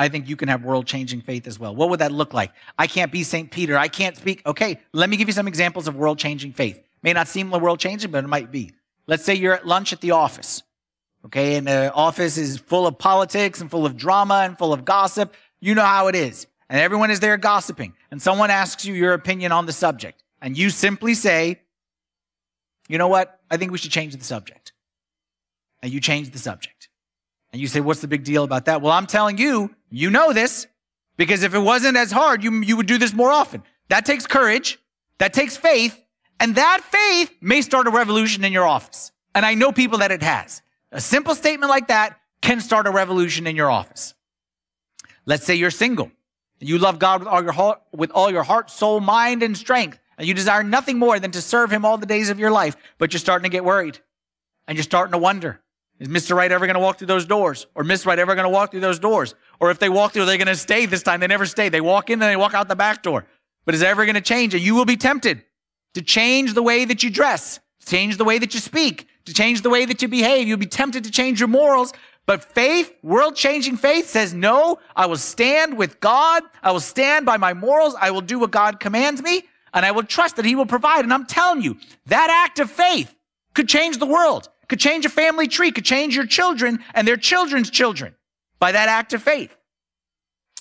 [0.00, 1.74] I think you can have world changing faith as well.
[1.74, 2.52] What would that look like?
[2.78, 3.50] I can't be St.
[3.50, 3.76] Peter.
[3.76, 4.42] I can't speak.
[4.46, 6.80] Okay, let me give you some examples of world changing faith.
[7.02, 8.72] May not seem world changing, but it might be.
[9.06, 10.62] Let's say you're at lunch at the office.
[11.24, 11.56] Okay.
[11.56, 15.34] And the office is full of politics and full of drama and full of gossip.
[15.60, 16.46] You know how it is.
[16.68, 17.94] And everyone is there gossiping.
[18.10, 20.22] And someone asks you your opinion on the subject.
[20.40, 21.60] And you simply say,
[22.88, 23.40] you know what?
[23.50, 24.72] I think we should change the subject.
[25.82, 26.88] And you change the subject.
[27.52, 28.82] And you say, what's the big deal about that?
[28.82, 30.66] Well, I'm telling you, you know this
[31.16, 33.62] because if it wasn't as hard, you, you would do this more often.
[33.88, 34.78] That takes courage.
[35.18, 36.02] That takes faith.
[36.40, 39.12] And that faith may start a revolution in your office.
[39.34, 40.62] And I know people that it has.
[40.92, 44.14] A simple statement like that can start a revolution in your office.
[45.26, 46.10] Let's say you're single.
[46.60, 49.98] You love God with all your heart, with all your heart, soul, mind, and strength.
[50.16, 52.76] And you desire nothing more than to serve him all the days of your life.
[52.98, 53.98] But you're starting to get worried.
[54.66, 55.60] And you're starting to wonder,
[55.98, 56.36] is Mr.
[56.36, 57.66] Right ever going to walk through those doors?
[57.74, 59.34] Or Miss Right ever going to walk through those doors?
[59.60, 61.20] Or if they walk through, are they're going to stay this time.
[61.20, 61.68] They never stay.
[61.68, 63.26] They walk in and they walk out the back door.
[63.64, 64.54] But is it ever going to change?
[64.54, 65.42] And you will be tempted
[65.94, 69.62] to change the way that you dress, change the way that you speak, to change
[69.62, 70.46] the way that you behave.
[70.46, 71.92] You'll be tempted to change your morals.
[72.26, 76.42] But faith, world changing faith says, no, I will stand with God.
[76.62, 77.94] I will stand by my morals.
[77.98, 81.04] I will do what God commands me and I will trust that he will provide.
[81.04, 83.14] And I'm telling you, that act of faith
[83.54, 87.16] could change the world, could change a family tree, could change your children and their
[87.16, 88.14] children's children
[88.58, 89.56] by that act of faith.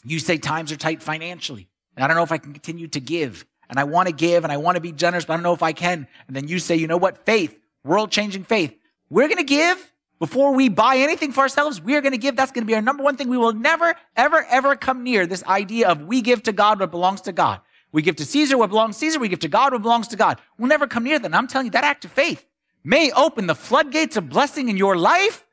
[0.04, 1.68] You say times are tight financially.
[1.96, 3.46] And I don't know if I can continue to give.
[3.70, 5.54] And I want to give and I want to be generous, but I don't know
[5.54, 6.08] if I can.
[6.28, 7.26] And then you say, you know what?
[7.26, 8.74] Faith, world changing faith.
[9.10, 11.82] We're going to give before we buy anything for ourselves.
[11.82, 12.36] We are going to give.
[12.36, 13.28] That's going to be our number one thing.
[13.28, 16.92] We will never, ever, ever come near this idea of we give to God what
[16.92, 17.60] belongs to God.
[17.92, 19.20] We give to Caesar what belongs to Caesar.
[19.20, 20.40] We give to God what belongs to God.
[20.58, 21.26] We'll never come near that.
[21.26, 22.46] And I'm telling you, that act of faith
[22.88, 25.46] may open the floodgates of blessing in your life.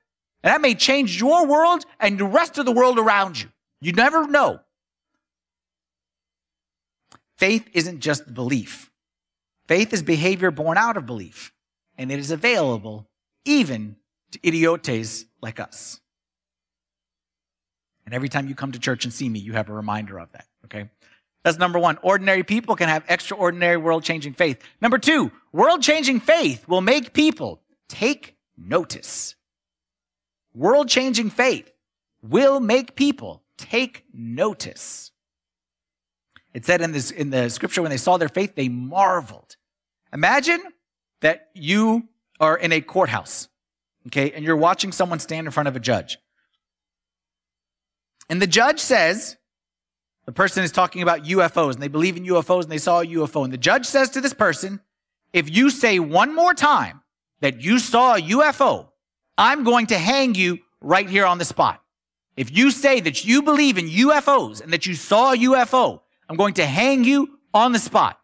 [0.43, 3.49] And that may change your world and the rest of the world around you.
[3.81, 4.61] You never know.
[7.37, 8.91] Faith isn't just belief.
[9.67, 11.53] Faith is behavior born out of belief,
[11.99, 13.09] and it is available
[13.45, 13.97] even
[14.31, 16.01] to idiotes like us.
[18.05, 20.31] And every time you come to church and see me, you have a reminder of
[20.33, 20.91] that, okay?
[21.45, 21.99] That's number one.
[22.03, 24.63] Ordinary people can have extraordinary world changing faith.
[24.81, 29.37] Number two, world changing faith will make people take notice.
[30.55, 31.71] World changing faith
[32.23, 35.11] will make people take notice.
[36.55, 39.57] It said in this, in the scripture, when they saw their faith, they marveled.
[40.13, 40.63] Imagine
[41.21, 42.09] that you
[42.41, 43.49] are in a courthouse,
[44.07, 46.19] okay, and you're watching someone stand in front of a judge.
[48.31, 49.37] And the judge says,
[50.27, 53.07] the person is talking about UFOs and they believe in UFOs and they saw a
[53.07, 53.45] UFO.
[53.45, 54.81] And the judge says to this person,
[55.33, 57.03] if you say one more time
[57.41, 58.89] that you saw a UFO,
[59.37, 61.83] I'm going to hang you right here on the spot.
[62.37, 66.37] If you say that you believe in UFOs and that you saw a UFO, I'm
[66.37, 68.19] going to hang you on the spot.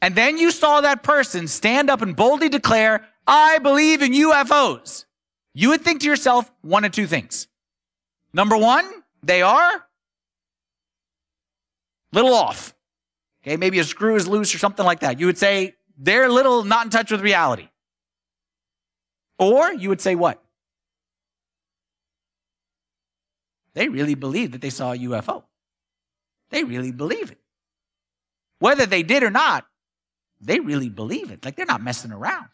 [0.00, 5.04] And then you saw that person stand up and boldly declare, I believe in UFOs.
[5.54, 7.48] You would think to yourself one of two things.
[8.32, 8.88] Number one,
[9.22, 9.84] they are
[12.12, 12.74] little off.
[13.42, 15.20] Okay, maybe a screw is loose or something like that.
[15.20, 17.68] You would say they're a little not in touch with reality.
[19.38, 20.42] Or you would say what?
[23.74, 25.44] They really believe that they saw a UFO.
[26.50, 27.38] They really believe it.
[28.58, 29.66] Whether they did or not,
[30.40, 31.44] they really believe it.
[31.44, 32.48] Like they're not messing around.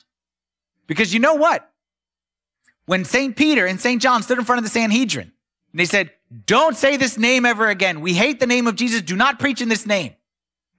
[0.87, 1.71] Because you know what?
[2.87, 3.35] When St.
[3.35, 4.03] Peter and St.
[4.03, 5.33] John stood in front of the Sanhedrin
[5.73, 6.11] and they said,
[6.47, 8.01] Don't say this name ever again.
[8.01, 9.03] We hate the name of Jesus.
[9.03, 10.14] Do not preach in this name.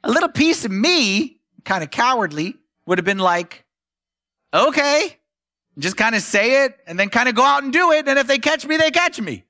[0.03, 3.63] A little piece of me, kind of cowardly, would have been like,
[4.53, 5.17] Okay,
[5.77, 8.07] just kind of say it and then kind of go out and do it.
[8.07, 9.43] And if they catch me, they catch me.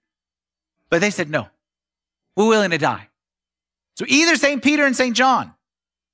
[0.89, 1.47] But they said, No,
[2.35, 3.09] we're willing to die.
[3.95, 4.61] So either St.
[4.61, 5.15] Peter and St.
[5.15, 5.53] John,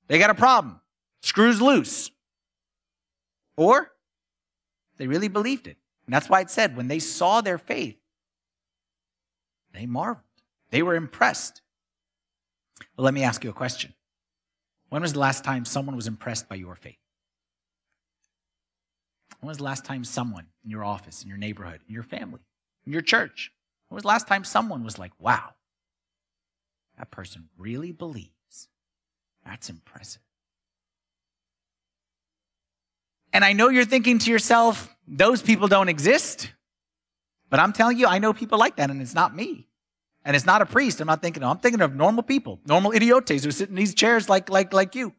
[0.08, 0.80] they got a problem.
[1.22, 2.10] Screws loose.
[3.56, 3.90] Or
[4.96, 5.76] they really believed it.
[6.06, 7.96] And that's why it said when they saw their faith,
[9.72, 10.24] they marveled.
[10.70, 11.60] They were impressed.
[12.96, 13.94] Well, let me ask you a question.
[14.88, 16.98] When was the last time someone was impressed by your faith?
[19.40, 22.40] When was the last time someone in your office, in your neighborhood, in your family,
[22.86, 23.50] in your church,
[23.88, 25.54] when was the last time someone was like, wow,
[26.98, 28.68] that person really believes.
[29.44, 30.22] That's impressive.
[33.32, 36.52] And I know you're thinking to yourself, those people don't exist.
[37.52, 39.68] But I'm telling you, I know people like that, and it's not me.
[40.24, 41.02] And it's not a priest.
[41.02, 43.94] I'm not thinking, of, I'm thinking of normal people, normal idiotes who sit in these
[43.94, 45.12] chairs like, like, like you.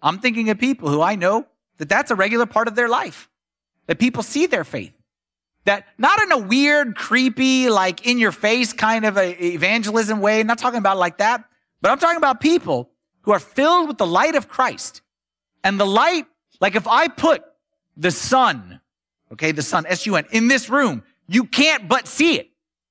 [0.00, 1.46] I'm thinking of people who I know
[1.76, 3.28] that that's a regular part of their life,
[3.88, 4.94] that people see their faith
[5.66, 10.40] that not in a weird, creepy, like in your face kind of a evangelism way.
[10.40, 11.44] I'm not talking about like that,
[11.82, 12.88] but I'm talking about people
[13.22, 15.02] who are filled with the light of Christ.
[15.62, 16.26] And the light
[16.60, 17.44] Like if I put
[17.96, 18.80] the sun,
[19.32, 22.50] okay, the sun, S-U-N, in this room, you can't but see it.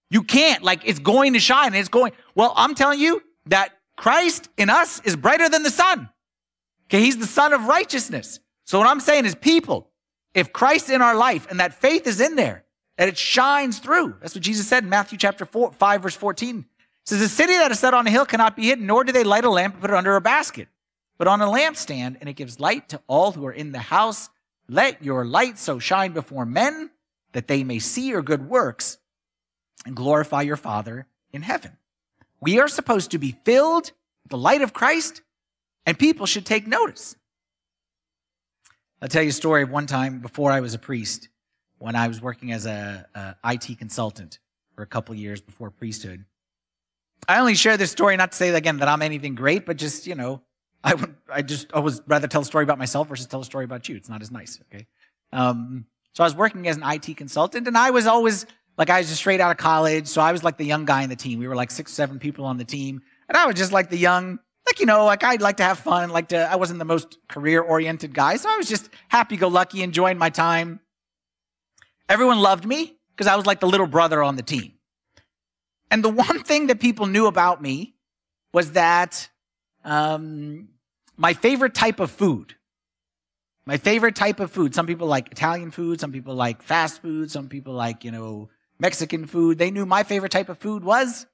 [0.09, 2.13] You can't, like it's going to shine it's going.
[2.35, 6.09] Well, I'm telling you that Christ in us is brighter than the sun.
[6.87, 8.39] Okay, he's the son of righteousness.
[8.65, 9.89] So what I'm saying is people,
[10.33, 12.65] if Christ in our life and that faith is in there,
[12.97, 14.15] that it shines through.
[14.21, 16.59] That's what Jesus said in Matthew chapter 4, 5, verse 14.
[16.59, 16.65] It
[17.03, 19.23] says, a city that is set on a hill cannot be hidden, nor do they
[19.23, 20.67] light a lamp and put it under a basket,
[21.17, 24.29] but on a lampstand, and it gives light to all who are in the house.
[24.67, 26.89] Let your light so shine before men
[27.35, 28.97] that they may see your good works
[29.85, 31.77] and glorify your Father in heaven.
[32.39, 33.91] We are supposed to be filled
[34.23, 35.21] with the light of Christ,
[35.85, 37.17] and people should take notice.
[39.01, 41.27] I'll tell you a story of one time before I was a priest,
[41.77, 44.39] when I was working as a, a IT consultant
[44.73, 46.23] for a couple years before priesthood.
[47.27, 50.07] I only share this story not to say again that I'm anything great, but just
[50.07, 50.41] you know,
[50.85, 53.65] I would I just always rather tell a story about myself versus tell a story
[53.65, 53.97] about you.
[53.97, 54.61] It's not as nice.
[54.73, 54.87] Okay.
[55.33, 58.45] Um, so I was working as an IT consultant, and I was always
[58.77, 61.03] like I was just straight out of college, so I was like the young guy
[61.03, 61.39] in the team.
[61.39, 63.97] We were like six, seven people on the team, and I was just like the
[63.97, 66.37] young, like you know, like I'd like to have fun, like to.
[66.37, 70.79] I wasn't the most career-oriented guy, so I was just happy-go-lucky, enjoying my time.
[72.07, 74.71] Everyone loved me because I was like the little brother on the team.
[75.91, 77.95] And the one thing that people knew about me
[78.53, 79.27] was that
[79.83, 80.69] um,
[81.17, 82.55] my favorite type of food
[83.65, 84.75] my favorite type of food.
[84.75, 85.99] Some people like Italian food.
[85.99, 87.31] Some people like fast food.
[87.31, 88.49] Some people like, you know,
[88.79, 89.57] Mexican food.
[89.57, 91.25] They knew my favorite type of food was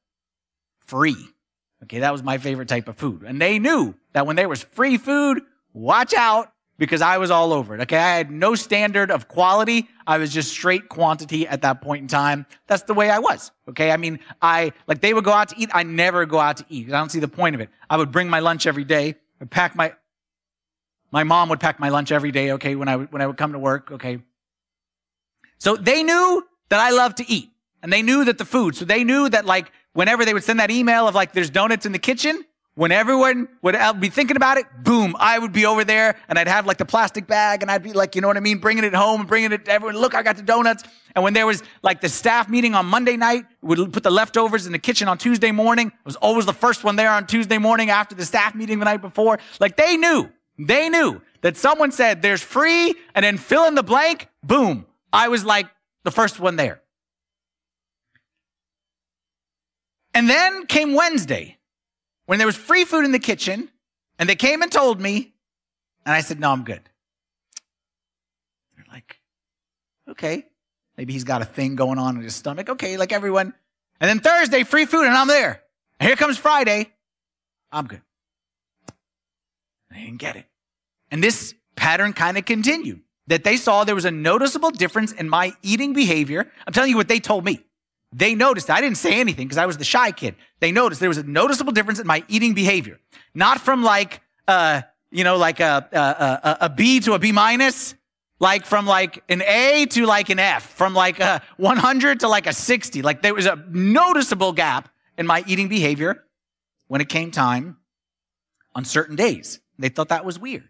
[0.85, 1.27] free.
[1.83, 3.23] Okay, that was my favorite type of food.
[3.23, 5.41] And they knew that when there was free food,
[5.73, 7.81] watch out because I was all over it.
[7.81, 9.87] Okay, I had no standard of quality.
[10.05, 12.45] I was just straight quantity at that point in time.
[12.67, 13.51] That's the way I was.
[13.69, 15.69] Okay, I mean, I, like they would go out to eat.
[15.73, 16.87] I never go out to eat.
[16.87, 17.69] I don't see the point of it.
[17.89, 19.15] I would bring my lunch every day.
[19.39, 19.93] I pack my,
[21.11, 23.51] my mom would pack my lunch every day, okay, when I, when I would come
[23.51, 24.19] to work, okay.
[25.59, 27.49] So they knew that I loved to eat.
[27.83, 30.59] And they knew that the food, so they knew that like whenever they would send
[30.59, 32.43] that email of like there's donuts in the kitchen,
[32.75, 36.39] when everyone would uh, be thinking about it, boom, I would be over there and
[36.39, 38.59] I'd have like the plastic bag and I'd be like, you know what I mean,
[38.59, 39.97] bringing it home bringing it to everyone.
[39.97, 40.83] Look, I got the donuts.
[41.13, 44.65] And when there was like the staff meeting on Monday night, would put the leftovers
[44.65, 45.87] in the kitchen on Tuesday morning.
[45.87, 48.85] It was always the first one there on Tuesday morning after the staff meeting the
[48.85, 49.39] night before.
[49.59, 50.29] Like they knew
[50.67, 54.27] they knew that someone said there's free and then fill in the blank.
[54.43, 54.85] Boom.
[55.11, 55.67] I was like
[56.03, 56.81] the first one there.
[60.13, 61.57] And then came Wednesday
[62.25, 63.69] when there was free food in the kitchen
[64.19, 65.33] and they came and told me
[66.05, 66.81] and I said, no, I'm good.
[68.75, 69.19] They're like,
[70.09, 70.45] okay,
[70.97, 72.69] maybe he's got a thing going on in his stomach.
[72.69, 73.53] Okay, like everyone.
[73.99, 75.61] And then Thursday, free food and I'm there.
[75.99, 76.91] And here comes Friday.
[77.71, 78.01] I'm good.
[79.91, 80.45] I didn't get it.
[81.11, 85.29] And this pattern kind of continued that they saw there was a noticeable difference in
[85.29, 86.49] my eating behavior.
[86.65, 87.63] I'm telling you what they told me.
[88.13, 90.35] They noticed, I didn't say anything because I was the shy kid.
[90.59, 92.99] They noticed there was a noticeable difference in my eating behavior.
[93.33, 94.81] Not from like, uh,
[95.11, 97.95] you know, like a, a, a, a B to a B minus,
[98.39, 102.47] like from like an A to like an F, from like a 100 to like
[102.47, 103.01] a 60.
[103.01, 106.23] Like there was a noticeable gap in my eating behavior
[106.87, 107.77] when it came time
[108.75, 109.61] on certain days.
[109.79, 110.67] They thought that was weird.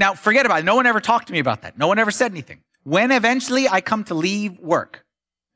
[0.00, 0.64] Now, forget about it.
[0.64, 1.76] No one ever talked to me about that.
[1.76, 2.62] No one ever said anything.
[2.84, 5.04] When eventually I come to leave work,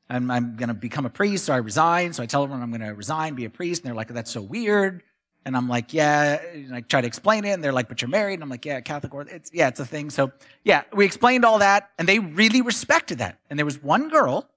[0.07, 2.13] I'm, I'm going to become a priest, so I resign.
[2.13, 3.81] So I tell everyone I'm going to resign, be a priest.
[3.81, 5.01] And they're like, that's so weird.
[5.45, 6.39] And I'm like, yeah.
[6.53, 7.53] And I try to explain it.
[7.53, 8.35] And they're like, but you're married.
[8.35, 9.31] And I'm like, yeah, Catholic order.
[9.31, 10.11] It's, yeah, it's a thing.
[10.11, 10.31] So
[10.63, 13.39] yeah, we explained all that and they really respected that.
[13.49, 14.47] And there was one girl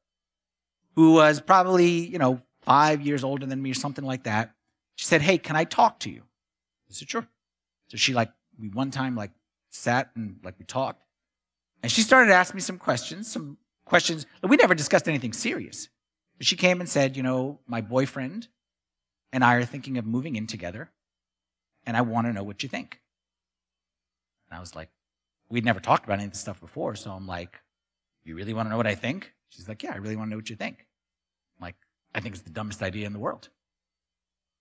[0.97, 4.53] who was probably, you know, five years older than me or something like that.
[4.97, 6.23] She said, hey, can I talk to you?
[6.91, 7.27] I said, sure.
[7.89, 9.31] So she like, we one time like
[9.79, 11.03] sat and like we talked.
[11.83, 14.27] And she started asking me some questions, some questions.
[14.43, 15.89] We never discussed anything serious.
[16.37, 18.49] But she came and said, you know, my boyfriend
[19.33, 20.91] and I are thinking of moving in together,
[21.85, 23.01] and I want to know what you think.
[24.49, 24.89] And I was like,
[25.51, 27.61] we'd never talked about any of this stuff before, so I'm like,
[28.25, 29.33] you really want to know what I think?
[29.51, 30.87] She's like, yeah, I really want to know what you think.
[31.59, 31.77] I'm like,
[32.15, 33.49] I think it's the dumbest idea in the world.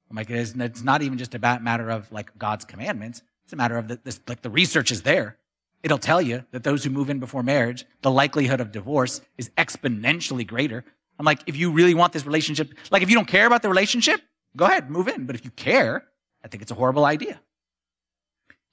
[0.09, 3.21] I'm like, it is, it's not even just a matter of like God's commandments.
[3.47, 5.37] It's a matter of the, this, like the research is there.
[5.81, 9.51] It'll tell you that those who move in before marriage, the likelihood of divorce is
[9.51, 10.83] exponentially greater.
[11.17, 13.69] I'm like, if you really want this relationship, like if you don't care about the
[13.69, 14.19] relationship,
[14.57, 15.25] go ahead, move in.
[15.25, 16.03] But if you care,
[16.43, 17.39] I think it's a horrible idea.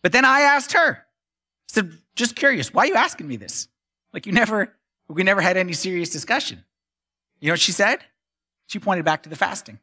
[0.02, 3.68] But then I asked her, I said, just curious, why are you asking me this?
[4.12, 4.74] Like you never,
[5.06, 6.64] we never had any serious discussion.
[7.38, 8.00] You know what she said?
[8.66, 9.78] She pointed back to the fasting.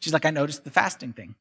[0.00, 1.36] She's like, I noticed the fasting thing.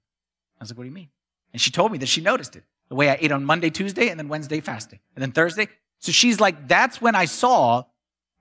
[0.57, 1.09] I was like, what do you mean?
[1.55, 2.65] And she told me that she noticed it.
[2.89, 5.69] the way I ate on Monday, Tuesday, and then Wednesday fasting, and then Thursday.
[5.99, 7.85] So she's like, that's when I saw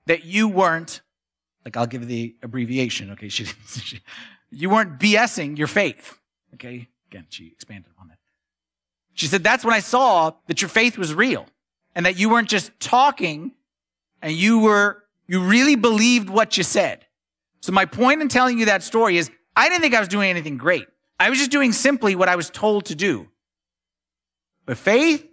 [0.06, 1.00] that you weren't,
[1.64, 3.28] like, I'll give the abbreviation, okay?
[3.28, 4.00] She, she
[4.50, 6.18] you weren't BSing your faith,
[6.54, 6.88] okay?
[7.08, 8.18] Again, she expanded on that.
[9.12, 11.46] She said, that's when I saw that your faith was real
[11.94, 13.52] and that you weren't just talking
[14.22, 17.06] and you were, you really believed what you said.
[17.60, 20.30] So my point in telling you that story is I didn't think I was doing
[20.30, 20.88] anything great.
[21.18, 23.28] I was just doing simply what I was told to do.
[24.66, 25.26] But faith,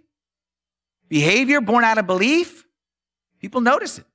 [1.08, 2.66] behavior born out of belief,
[3.40, 4.06] people notice it.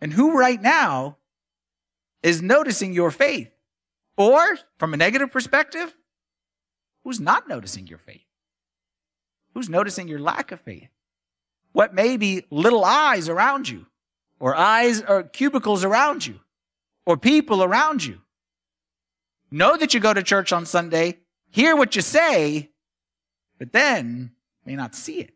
[0.00, 1.18] And who right now
[2.22, 3.50] is noticing your faith?
[4.16, 5.94] Or, from a negative perspective,
[7.04, 8.24] who's not noticing your faith?
[9.54, 10.88] Who's noticing your lack of faith?
[11.72, 13.86] What may be little eyes around you,
[14.38, 16.40] or eyes or cubicles around you,
[17.04, 18.20] or people around you.
[19.50, 21.18] Know that you go to church on Sunday,
[21.50, 22.70] hear what you say,
[23.58, 24.32] but then
[24.64, 25.30] may not see it.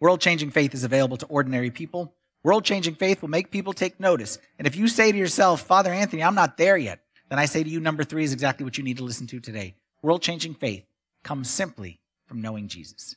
[0.00, 2.14] World changing faith is available to ordinary people.
[2.42, 4.38] World changing faith will make people take notice.
[4.58, 7.62] And if you say to yourself, Father Anthony, I'm not there yet, then I say
[7.62, 9.76] to you, number three is exactly what you need to listen to today.
[10.02, 10.84] World changing faith
[11.22, 13.14] comes simply from knowing Jesus.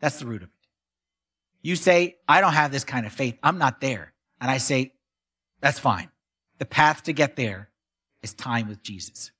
[0.00, 0.54] That's the root of it.
[1.60, 3.38] You say, I don't have this kind of faith.
[3.42, 4.14] I'm not there.
[4.40, 4.94] And I say,
[5.60, 6.08] that's fine.
[6.58, 7.68] The path to get there
[8.22, 9.30] is time with Jesus.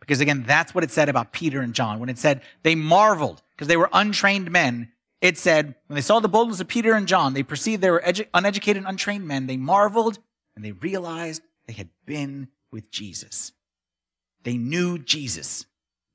[0.00, 1.98] Because again, that's what it said about Peter and John.
[1.98, 6.20] When it said they marveled because they were untrained men it said, when they saw
[6.20, 9.46] the boldness of Peter and John, they perceived they were edu- uneducated, untrained men.
[9.46, 10.18] They marveled
[10.54, 13.52] and they realized they had been with Jesus.
[14.44, 15.66] They knew Jesus.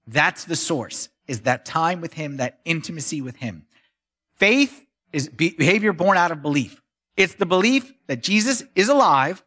[0.07, 3.65] That's the source, is that time with him, that intimacy with him.
[4.37, 6.81] Faith is behavior born out of belief.
[7.17, 9.43] It's the belief that Jesus is alive,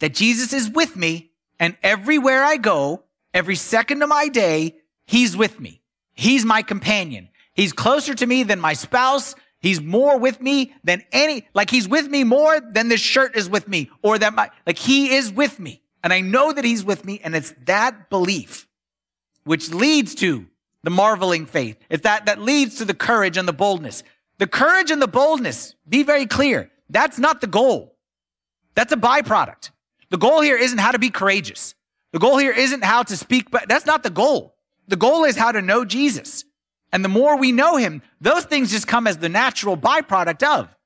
[0.00, 4.76] that Jesus is with me, and everywhere I go, every second of my day,
[5.06, 5.82] he's with me.
[6.14, 7.28] He's my companion.
[7.54, 9.34] He's closer to me than my spouse.
[9.60, 13.48] He's more with me than any, like he's with me more than this shirt is
[13.48, 15.82] with me or that my, like he is with me.
[16.02, 17.20] And I know that he's with me.
[17.22, 18.66] And it's that belief
[19.44, 20.46] which leads to
[20.82, 21.76] the marveling faith.
[21.90, 24.02] It's that, that leads to the courage and the boldness.
[24.38, 26.70] The courage and the boldness, be very clear.
[26.88, 27.96] That's not the goal.
[28.74, 29.70] That's a byproduct.
[30.10, 31.74] The goal here isn't how to be courageous.
[32.12, 34.56] The goal here isn't how to speak, but that's not the goal.
[34.88, 36.44] The goal is how to know Jesus.
[36.92, 40.76] And the more we know him, those things just come as the natural byproduct of.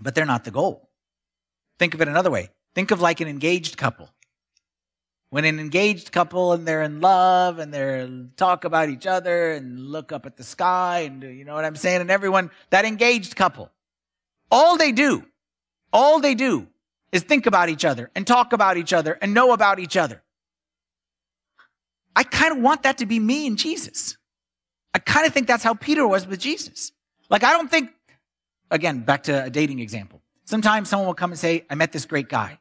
[0.00, 0.88] But they're not the goal.
[1.78, 2.48] Think of it another way.
[2.74, 4.08] Think of like an engaged couple.
[5.28, 9.78] When an engaged couple and they're in love and they're talk about each other and
[9.78, 12.00] look up at the sky and you know what I'm saying?
[12.00, 13.70] And everyone, that engaged couple,
[14.50, 15.24] all they do,
[15.92, 16.68] all they do
[17.10, 20.22] is think about each other and talk about each other and know about each other.
[22.14, 24.16] I kind of want that to be me and Jesus.
[24.94, 26.92] I kind of think that's how Peter was with Jesus.
[27.30, 27.90] Like, I don't think,
[28.70, 30.20] again, back to a dating example.
[30.44, 32.58] Sometimes someone will come and say, I met this great guy.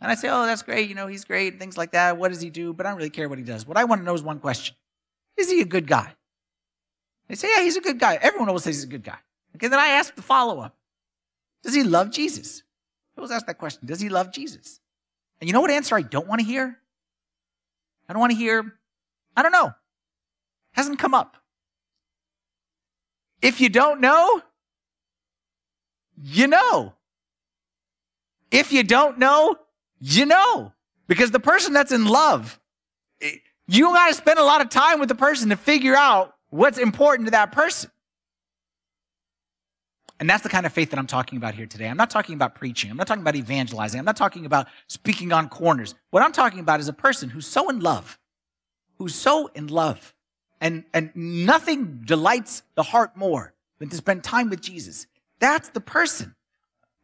[0.00, 0.88] And I say, oh, that's great.
[0.88, 1.58] You know, he's great.
[1.58, 2.16] Things like that.
[2.16, 2.72] What does he do?
[2.72, 3.66] But I don't really care what he does.
[3.66, 4.76] What I want to know is one question.
[5.36, 6.14] Is he a good guy?
[7.28, 8.18] They say, yeah, he's a good guy.
[8.20, 9.18] Everyone always says he's a good guy.
[9.56, 10.76] Okay, then I ask the follow up.
[11.62, 12.62] Does he love Jesus?
[13.16, 13.86] I always ask that question.
[13.86, 14.80] Does he love Jesus?
[15.40, 16.76] And you know what answer I don't want to hear?
[18.08, 18.74] I don't want to hear,
[19.36, 19.72] I don't know.
[20.72, 21.36] Hasn't come up.
[23.40, 24.42] If you don't know,
[26.20, 26.94] you know.
[28.50, 29.56] If you don't know,
[30.00, 30.72] you know.
[31.06, 32.58] Because the person that's in love,
[33.20, 33.32] eh,
[33.66, 36.78] you got to spend a lot of time with the person to figure out what's
[36.78, 37.90] important to that person.
[40.24, 41.86] And that's the kind of faith that I'm talking about here today.
[41.86, 42.90] I'm not talking about preaching.
[42.90, 43.98] I'm not talking about evangelizing.
[43.98, 45.94] I'm not talking about speaking on corners.
[46.12, 48.18] What I'm talking about is a person who's so in love
[48.98, 50.14] who's so in love
[50.60, 55.06] and, and nothing delights the heart more than to spend time with Jesus.
[55.40, 56.34] That's the person.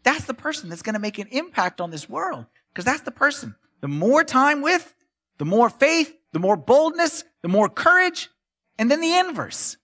[0.02, 3.10] That's the person that's going to make an impact on this world because that's the
[3.10, 3.54] person.
[3.80, 4.94] The more time with,
[5.38, 8.30] the more faith, the more boldness, the more courage,
[8.78, 9.76] and then the inverse.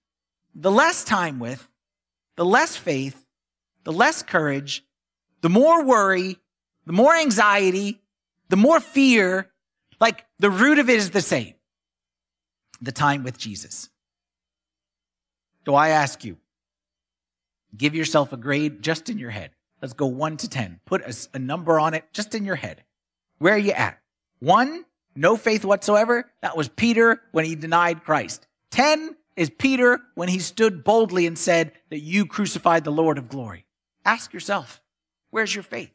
[0.54, 1.68] The less time with,
[2.36, 3.25] the less faith,
[3.86, 4.84] the less courage,
[5.42, 6.38] the more worry,
[6.86, 8.00] the more anxiety,
[8.48, 9.48] the more fear.
[10.00, 11.54] Like the root of it is the same
[12.82, 13.88] the time with Jesus.
[15.64, 16.36] Do I ask you,
[17.76, 19.52] give yourself a grade just in your head.
[19.80, 20.80] Let's go one to 10.
[20.84, 22.82] Put a, a, number on it just in your head.
[23.38, 24.00] Where are you at?
[24.40, 24.84] One,
[25.14, 26.28] no faith whatsoever.
[26.42, 28.48] That was Peter when he denied Christ.
[28.72, 33.28] 10 is Peter when he stood boldly and said that you crucified the Lord of
[33.28, 33.65] glory.
[34.06, 34.80] Ask yourself,
[35.30, 35.92] where's your faith?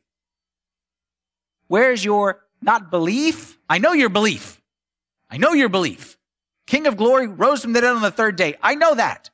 [1.67, 3.57] Where's your not belief.
[3.69, 4.61] I know your belief.
[5.29, 6.17] I know your belief.
[6.67, 8.55] King of glory rose from the dead on the third day.
[8.61, 9.29] I know that.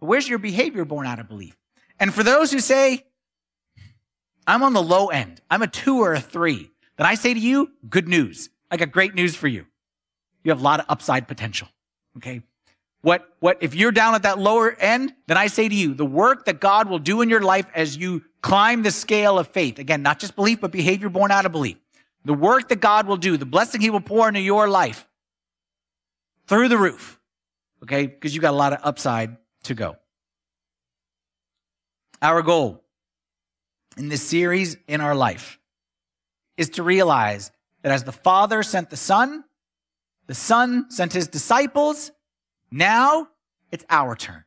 [0.00, 1.56] But where's your behavior born out of belief?
[2.00, 3.04] And for those who say,
[4.46, 7.40] I'm on the low end, I'm a two or a three, then I say to
[7.40, 8.48] you, good news.
[8.70, 9.66] I got great news for you.
[10.44, 11.68] You have a lot of upside potential.
[12.16, 12.42] Okay.
[13.02, 16.06] What, what, if you're down at that lower end, then I say to you, the
[16.06, 19.78] work that God will do in your life as you climb the scale of faith,
[19.78, 21.76] again, not just belief, but behavior born out of belief,
[22.24, 25.06] the work that God will do, the blessing he will pour into your life
[26.46, 27.20] through the roof.
[27.82, 28.06] Okay.
[28.06, 29.96] Because you got a lot of upside to go.
[32.22, 32.82] Our goal
[33.96, 35.58] in this series in our life
[36.56, 39.44] is to realize that as the Father sent the Son,
[40.26, 42.10] the Son sent his disciples,
[42.70, 43.28] now
[43.70, 44.44] it's our turn.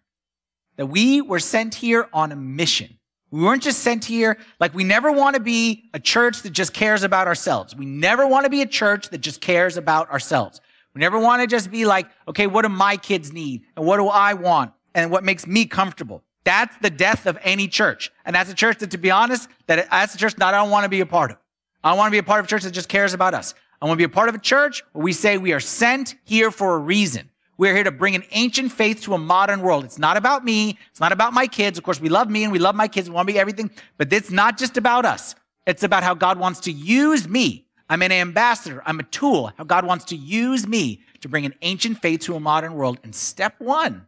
[0.78, 2.98] That we were sent here on a mission.
[3.32, 6.74] We weren't just sent here like we never want to be a church that just
[6.74, 7.76] cares about ourselves.
[7.76, 10.62] We never want to be a church that just cares about ourselves.
[10.96, 13.64] We never want to just be like, okay, what do my kids need?
[13.76, 14.72] And what do I want?
[14.96, 16.24] And what makes me comfortable?
[16.44, 18.12] That's the death of any church.
[18.26, 20.72] And that's a church that, to be honest, that that's a church that I don't
[20.72, 21.38] want to be a part of.
[21.84, 23.54] I want to be a part of a church that just cares about us.
[23.82, 26.16] I want to be a part of a church where we say we are sent
[26.24, 27.30] here for a reason.
[27.60, 29.84] We're here to bring an ancient faith to a modern world.
[29.84, 30.80] It's not about me.
[30.92, 31.78] It's not about my kids.
[31.78, 33.10] Of course, we love me and we love my kids.
[33.10, 35.36] We want to be everything, but it's not just about us.
[35.68, 37.66] It's about how God wants to use me.
[37.90, 38.82] I'm an ambassador.
[38.86, 39.52] I'm a tool.
[39.58, 42.98] How God wants to use me to bring an ancient faith to a modern world.
[43.04, 44.08] And step one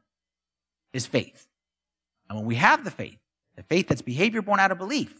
[0.93, 1.45] is faith.
[2.29, 3.17] And when we have the faith,
[3.57, 5.13] the faith that's behavior born out of belief,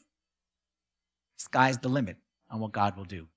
[1.36, 2.16] sky's the limit
[2.50, 3.28] on what God will do.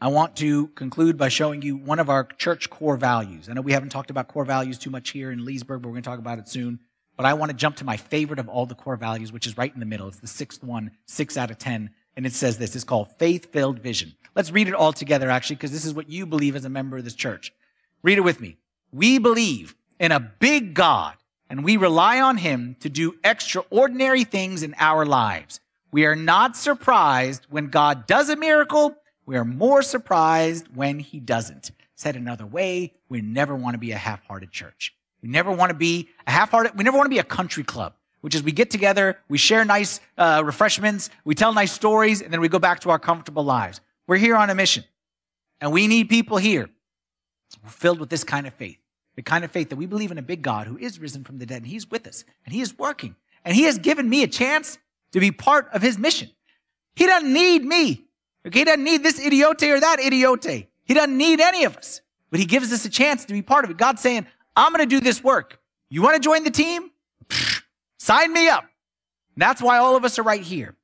[0.00, 3.48] I want to conclude by showing you one of our church core values.
[3.48, 5.94] I know we haven't talked about core values too much here in Leesburg, but we're
[5.94, 6.78] going to talk about it soon.
[7.16, 9.58] But I want to jump to my favorite of all the core values, which is
[9.58, 10.06] right in the middle.
[10.06, 11.90] It's the sixth one, six out of 10.
[12.16, 12.76] And it says this.
[12.76, 14.14] It's called faith filled vision.
[14.36, 16.96] Let's read it all together, actually, because this is what you believe as a member
[16.96, 17.52] of this church.
[18.04, 18.56] Read it with me.
[18.92, 21.16] We believe in a big God,
[21.50, 25.58] and we rely on him to do extraordinary things in our lives.
[25.90, 28.94] We are not surprised when God does a miracle
[29.28, 31.70] we are more surprised when he doesn't.
[31.96, 34.94] Said another way, we never want to be a half-hearted church.
[35.22, 37.92] We never want to be a half-hearted, we never want to be a country club,
[38.22, 42.32] which is we get together, we share nice uh, refreshments, we tell nice stories, and
[42.32, 43.82] then we go back to our comfortable lives.
[44.06, 44.84] We're here on a mission.
[45.60, 46.70] And we need people here
[47.66, 48.78] filled with this kind of faith.
[49.16, 51.36] The kind of faith that we believe in a big God who is risen from
[51.36, 53.14] the dead, and he's with us, and he is working.
[53.44, 54.78] And he has given me a chance
[55.12, 56.30] to be part of his mission.
[56.96, 58.07] He doesn't need me.
[58.48, 60.66] Okay, he doesn't need this idiote or that idiote.
[60.84, 63.66] He doesn't need any of us, but he gives us a chance to be part
[63.66, 63.76] of it.
[63.76, 64.26] God's saying,
[64.56, 65.60] I'm going to do this work.
[65.90, 66.90] You want to join the team?
[67.98, 68.64] Sign me up.
[69.34, 70.76] And that's why all of us are right here.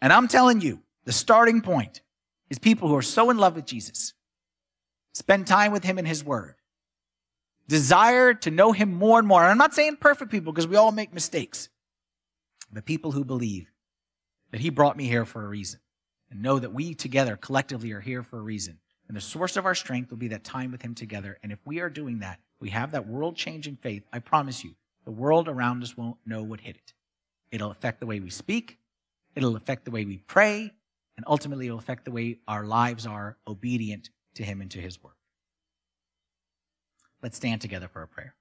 [0.00, 2.00] And I'm telling you, the starting point
[2.48, 4.14] is people who are so in love with Jesus,
[5.12, 6.54] spend time with him in his word,
[7.66, 9.42] desire to know him more and more.
[9.42, 11.70] And I'm not saying perfect people because we all make mistakes,
[12.72, 13.72] but people who believe
[14.52, 15.80] that he brought me here for a reason
[16.30, 18.78] and know that we together collectively are here for a reason.
[19.08, 21.38] And the source of our strength will be that time with Him together.
[21.42, 24.74] And if we are doing that, we have that world changing faith, I promise you,
[25.04, 26.92] the world around us won't know what hit it.
[27.50, 28.78] It'll affect the way we speak,
[29.34, 30.72] it'll affect the way we pray,
[31.16, 35.02] and ultimately it'll affect the way our lives are obedient to Him and to His
[35.02, 35.16] work.
[37.22, 38.34] Let's stand together for a prayer.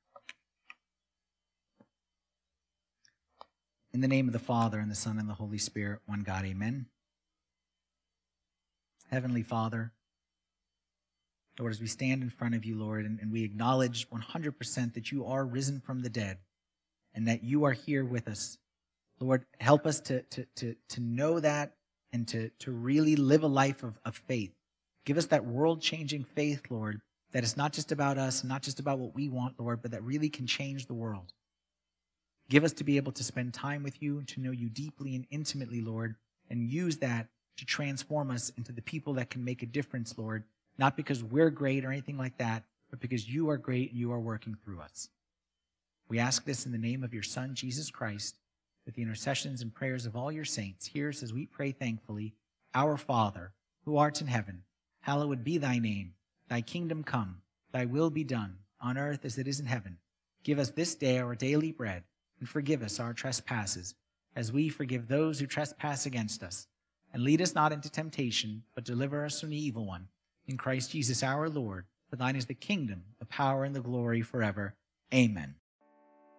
[3.93, 6.45] In the name of the Father, and the Son, and the Holy Spirit, one God,
[6.45, 6.87] amen.
[9.09, 9.91] Heavenly Father,
[11.59, 15.11] Lord, as we stand in front of you, Lord, and, and we acknowledge 100% that
[15.11, 16.37] you are risen from the dead
[17.15, 18.57] and that you are here with us.
[19.19, 21.73] Lord, help us to, to, to, to know that
[22.13, 24.51] and to, to really live a life of, of faith.
[25.05, 27.01] Give us that world changing faith, Lord,
[27.31, 30.03] that is not just about us, not just about what we want, Lord, but that
[30.03, 31.33] really can change the world.
[32.49, 35.25] Give us to be able to spend time with you to know you deeply and
[35.31, 36.15] intimately, Lord,
[36.49, 37.27] and use that
[37.57, 40.43] to transform us into the people that can make a difference, Lord,
[40.77, 44.11] not because we're great or anything like that, but because you are great and you
[44.11, 45.09] are working through us.
[46.07, 48.37] We ask this in the name of your Son, Jesus Christ,
[48.85, 50.87] with the intercessions and prayers of all your saints.
[50.87, 52.33] Hear us as we pray thankfully,
[52.73, 53.51] Our Father,
[53.83, 54.63] who art in heaven,
[55.01, 56.13] hallowed be thy name.
[56.47, 57.41] Thy kingdom come,
[57.73, 59.97] thy will be done, on earth as it is in heaven.
[60.43, 62.03] Give us this day our daily bread,
[62.39, 63.95] and forgive us our trespasses,
[64.35, 66.67] as we forgive those who trespass against us
[67.13, 70.07] and lead us not into temptation, but deliver us from the evil one.
[70.45, 74.21] In Christ Jesus our Lord, for thine is the kingdom, the power, and the glory
[74.21, 74.75] forever.
[75.13, 75.55] Amen.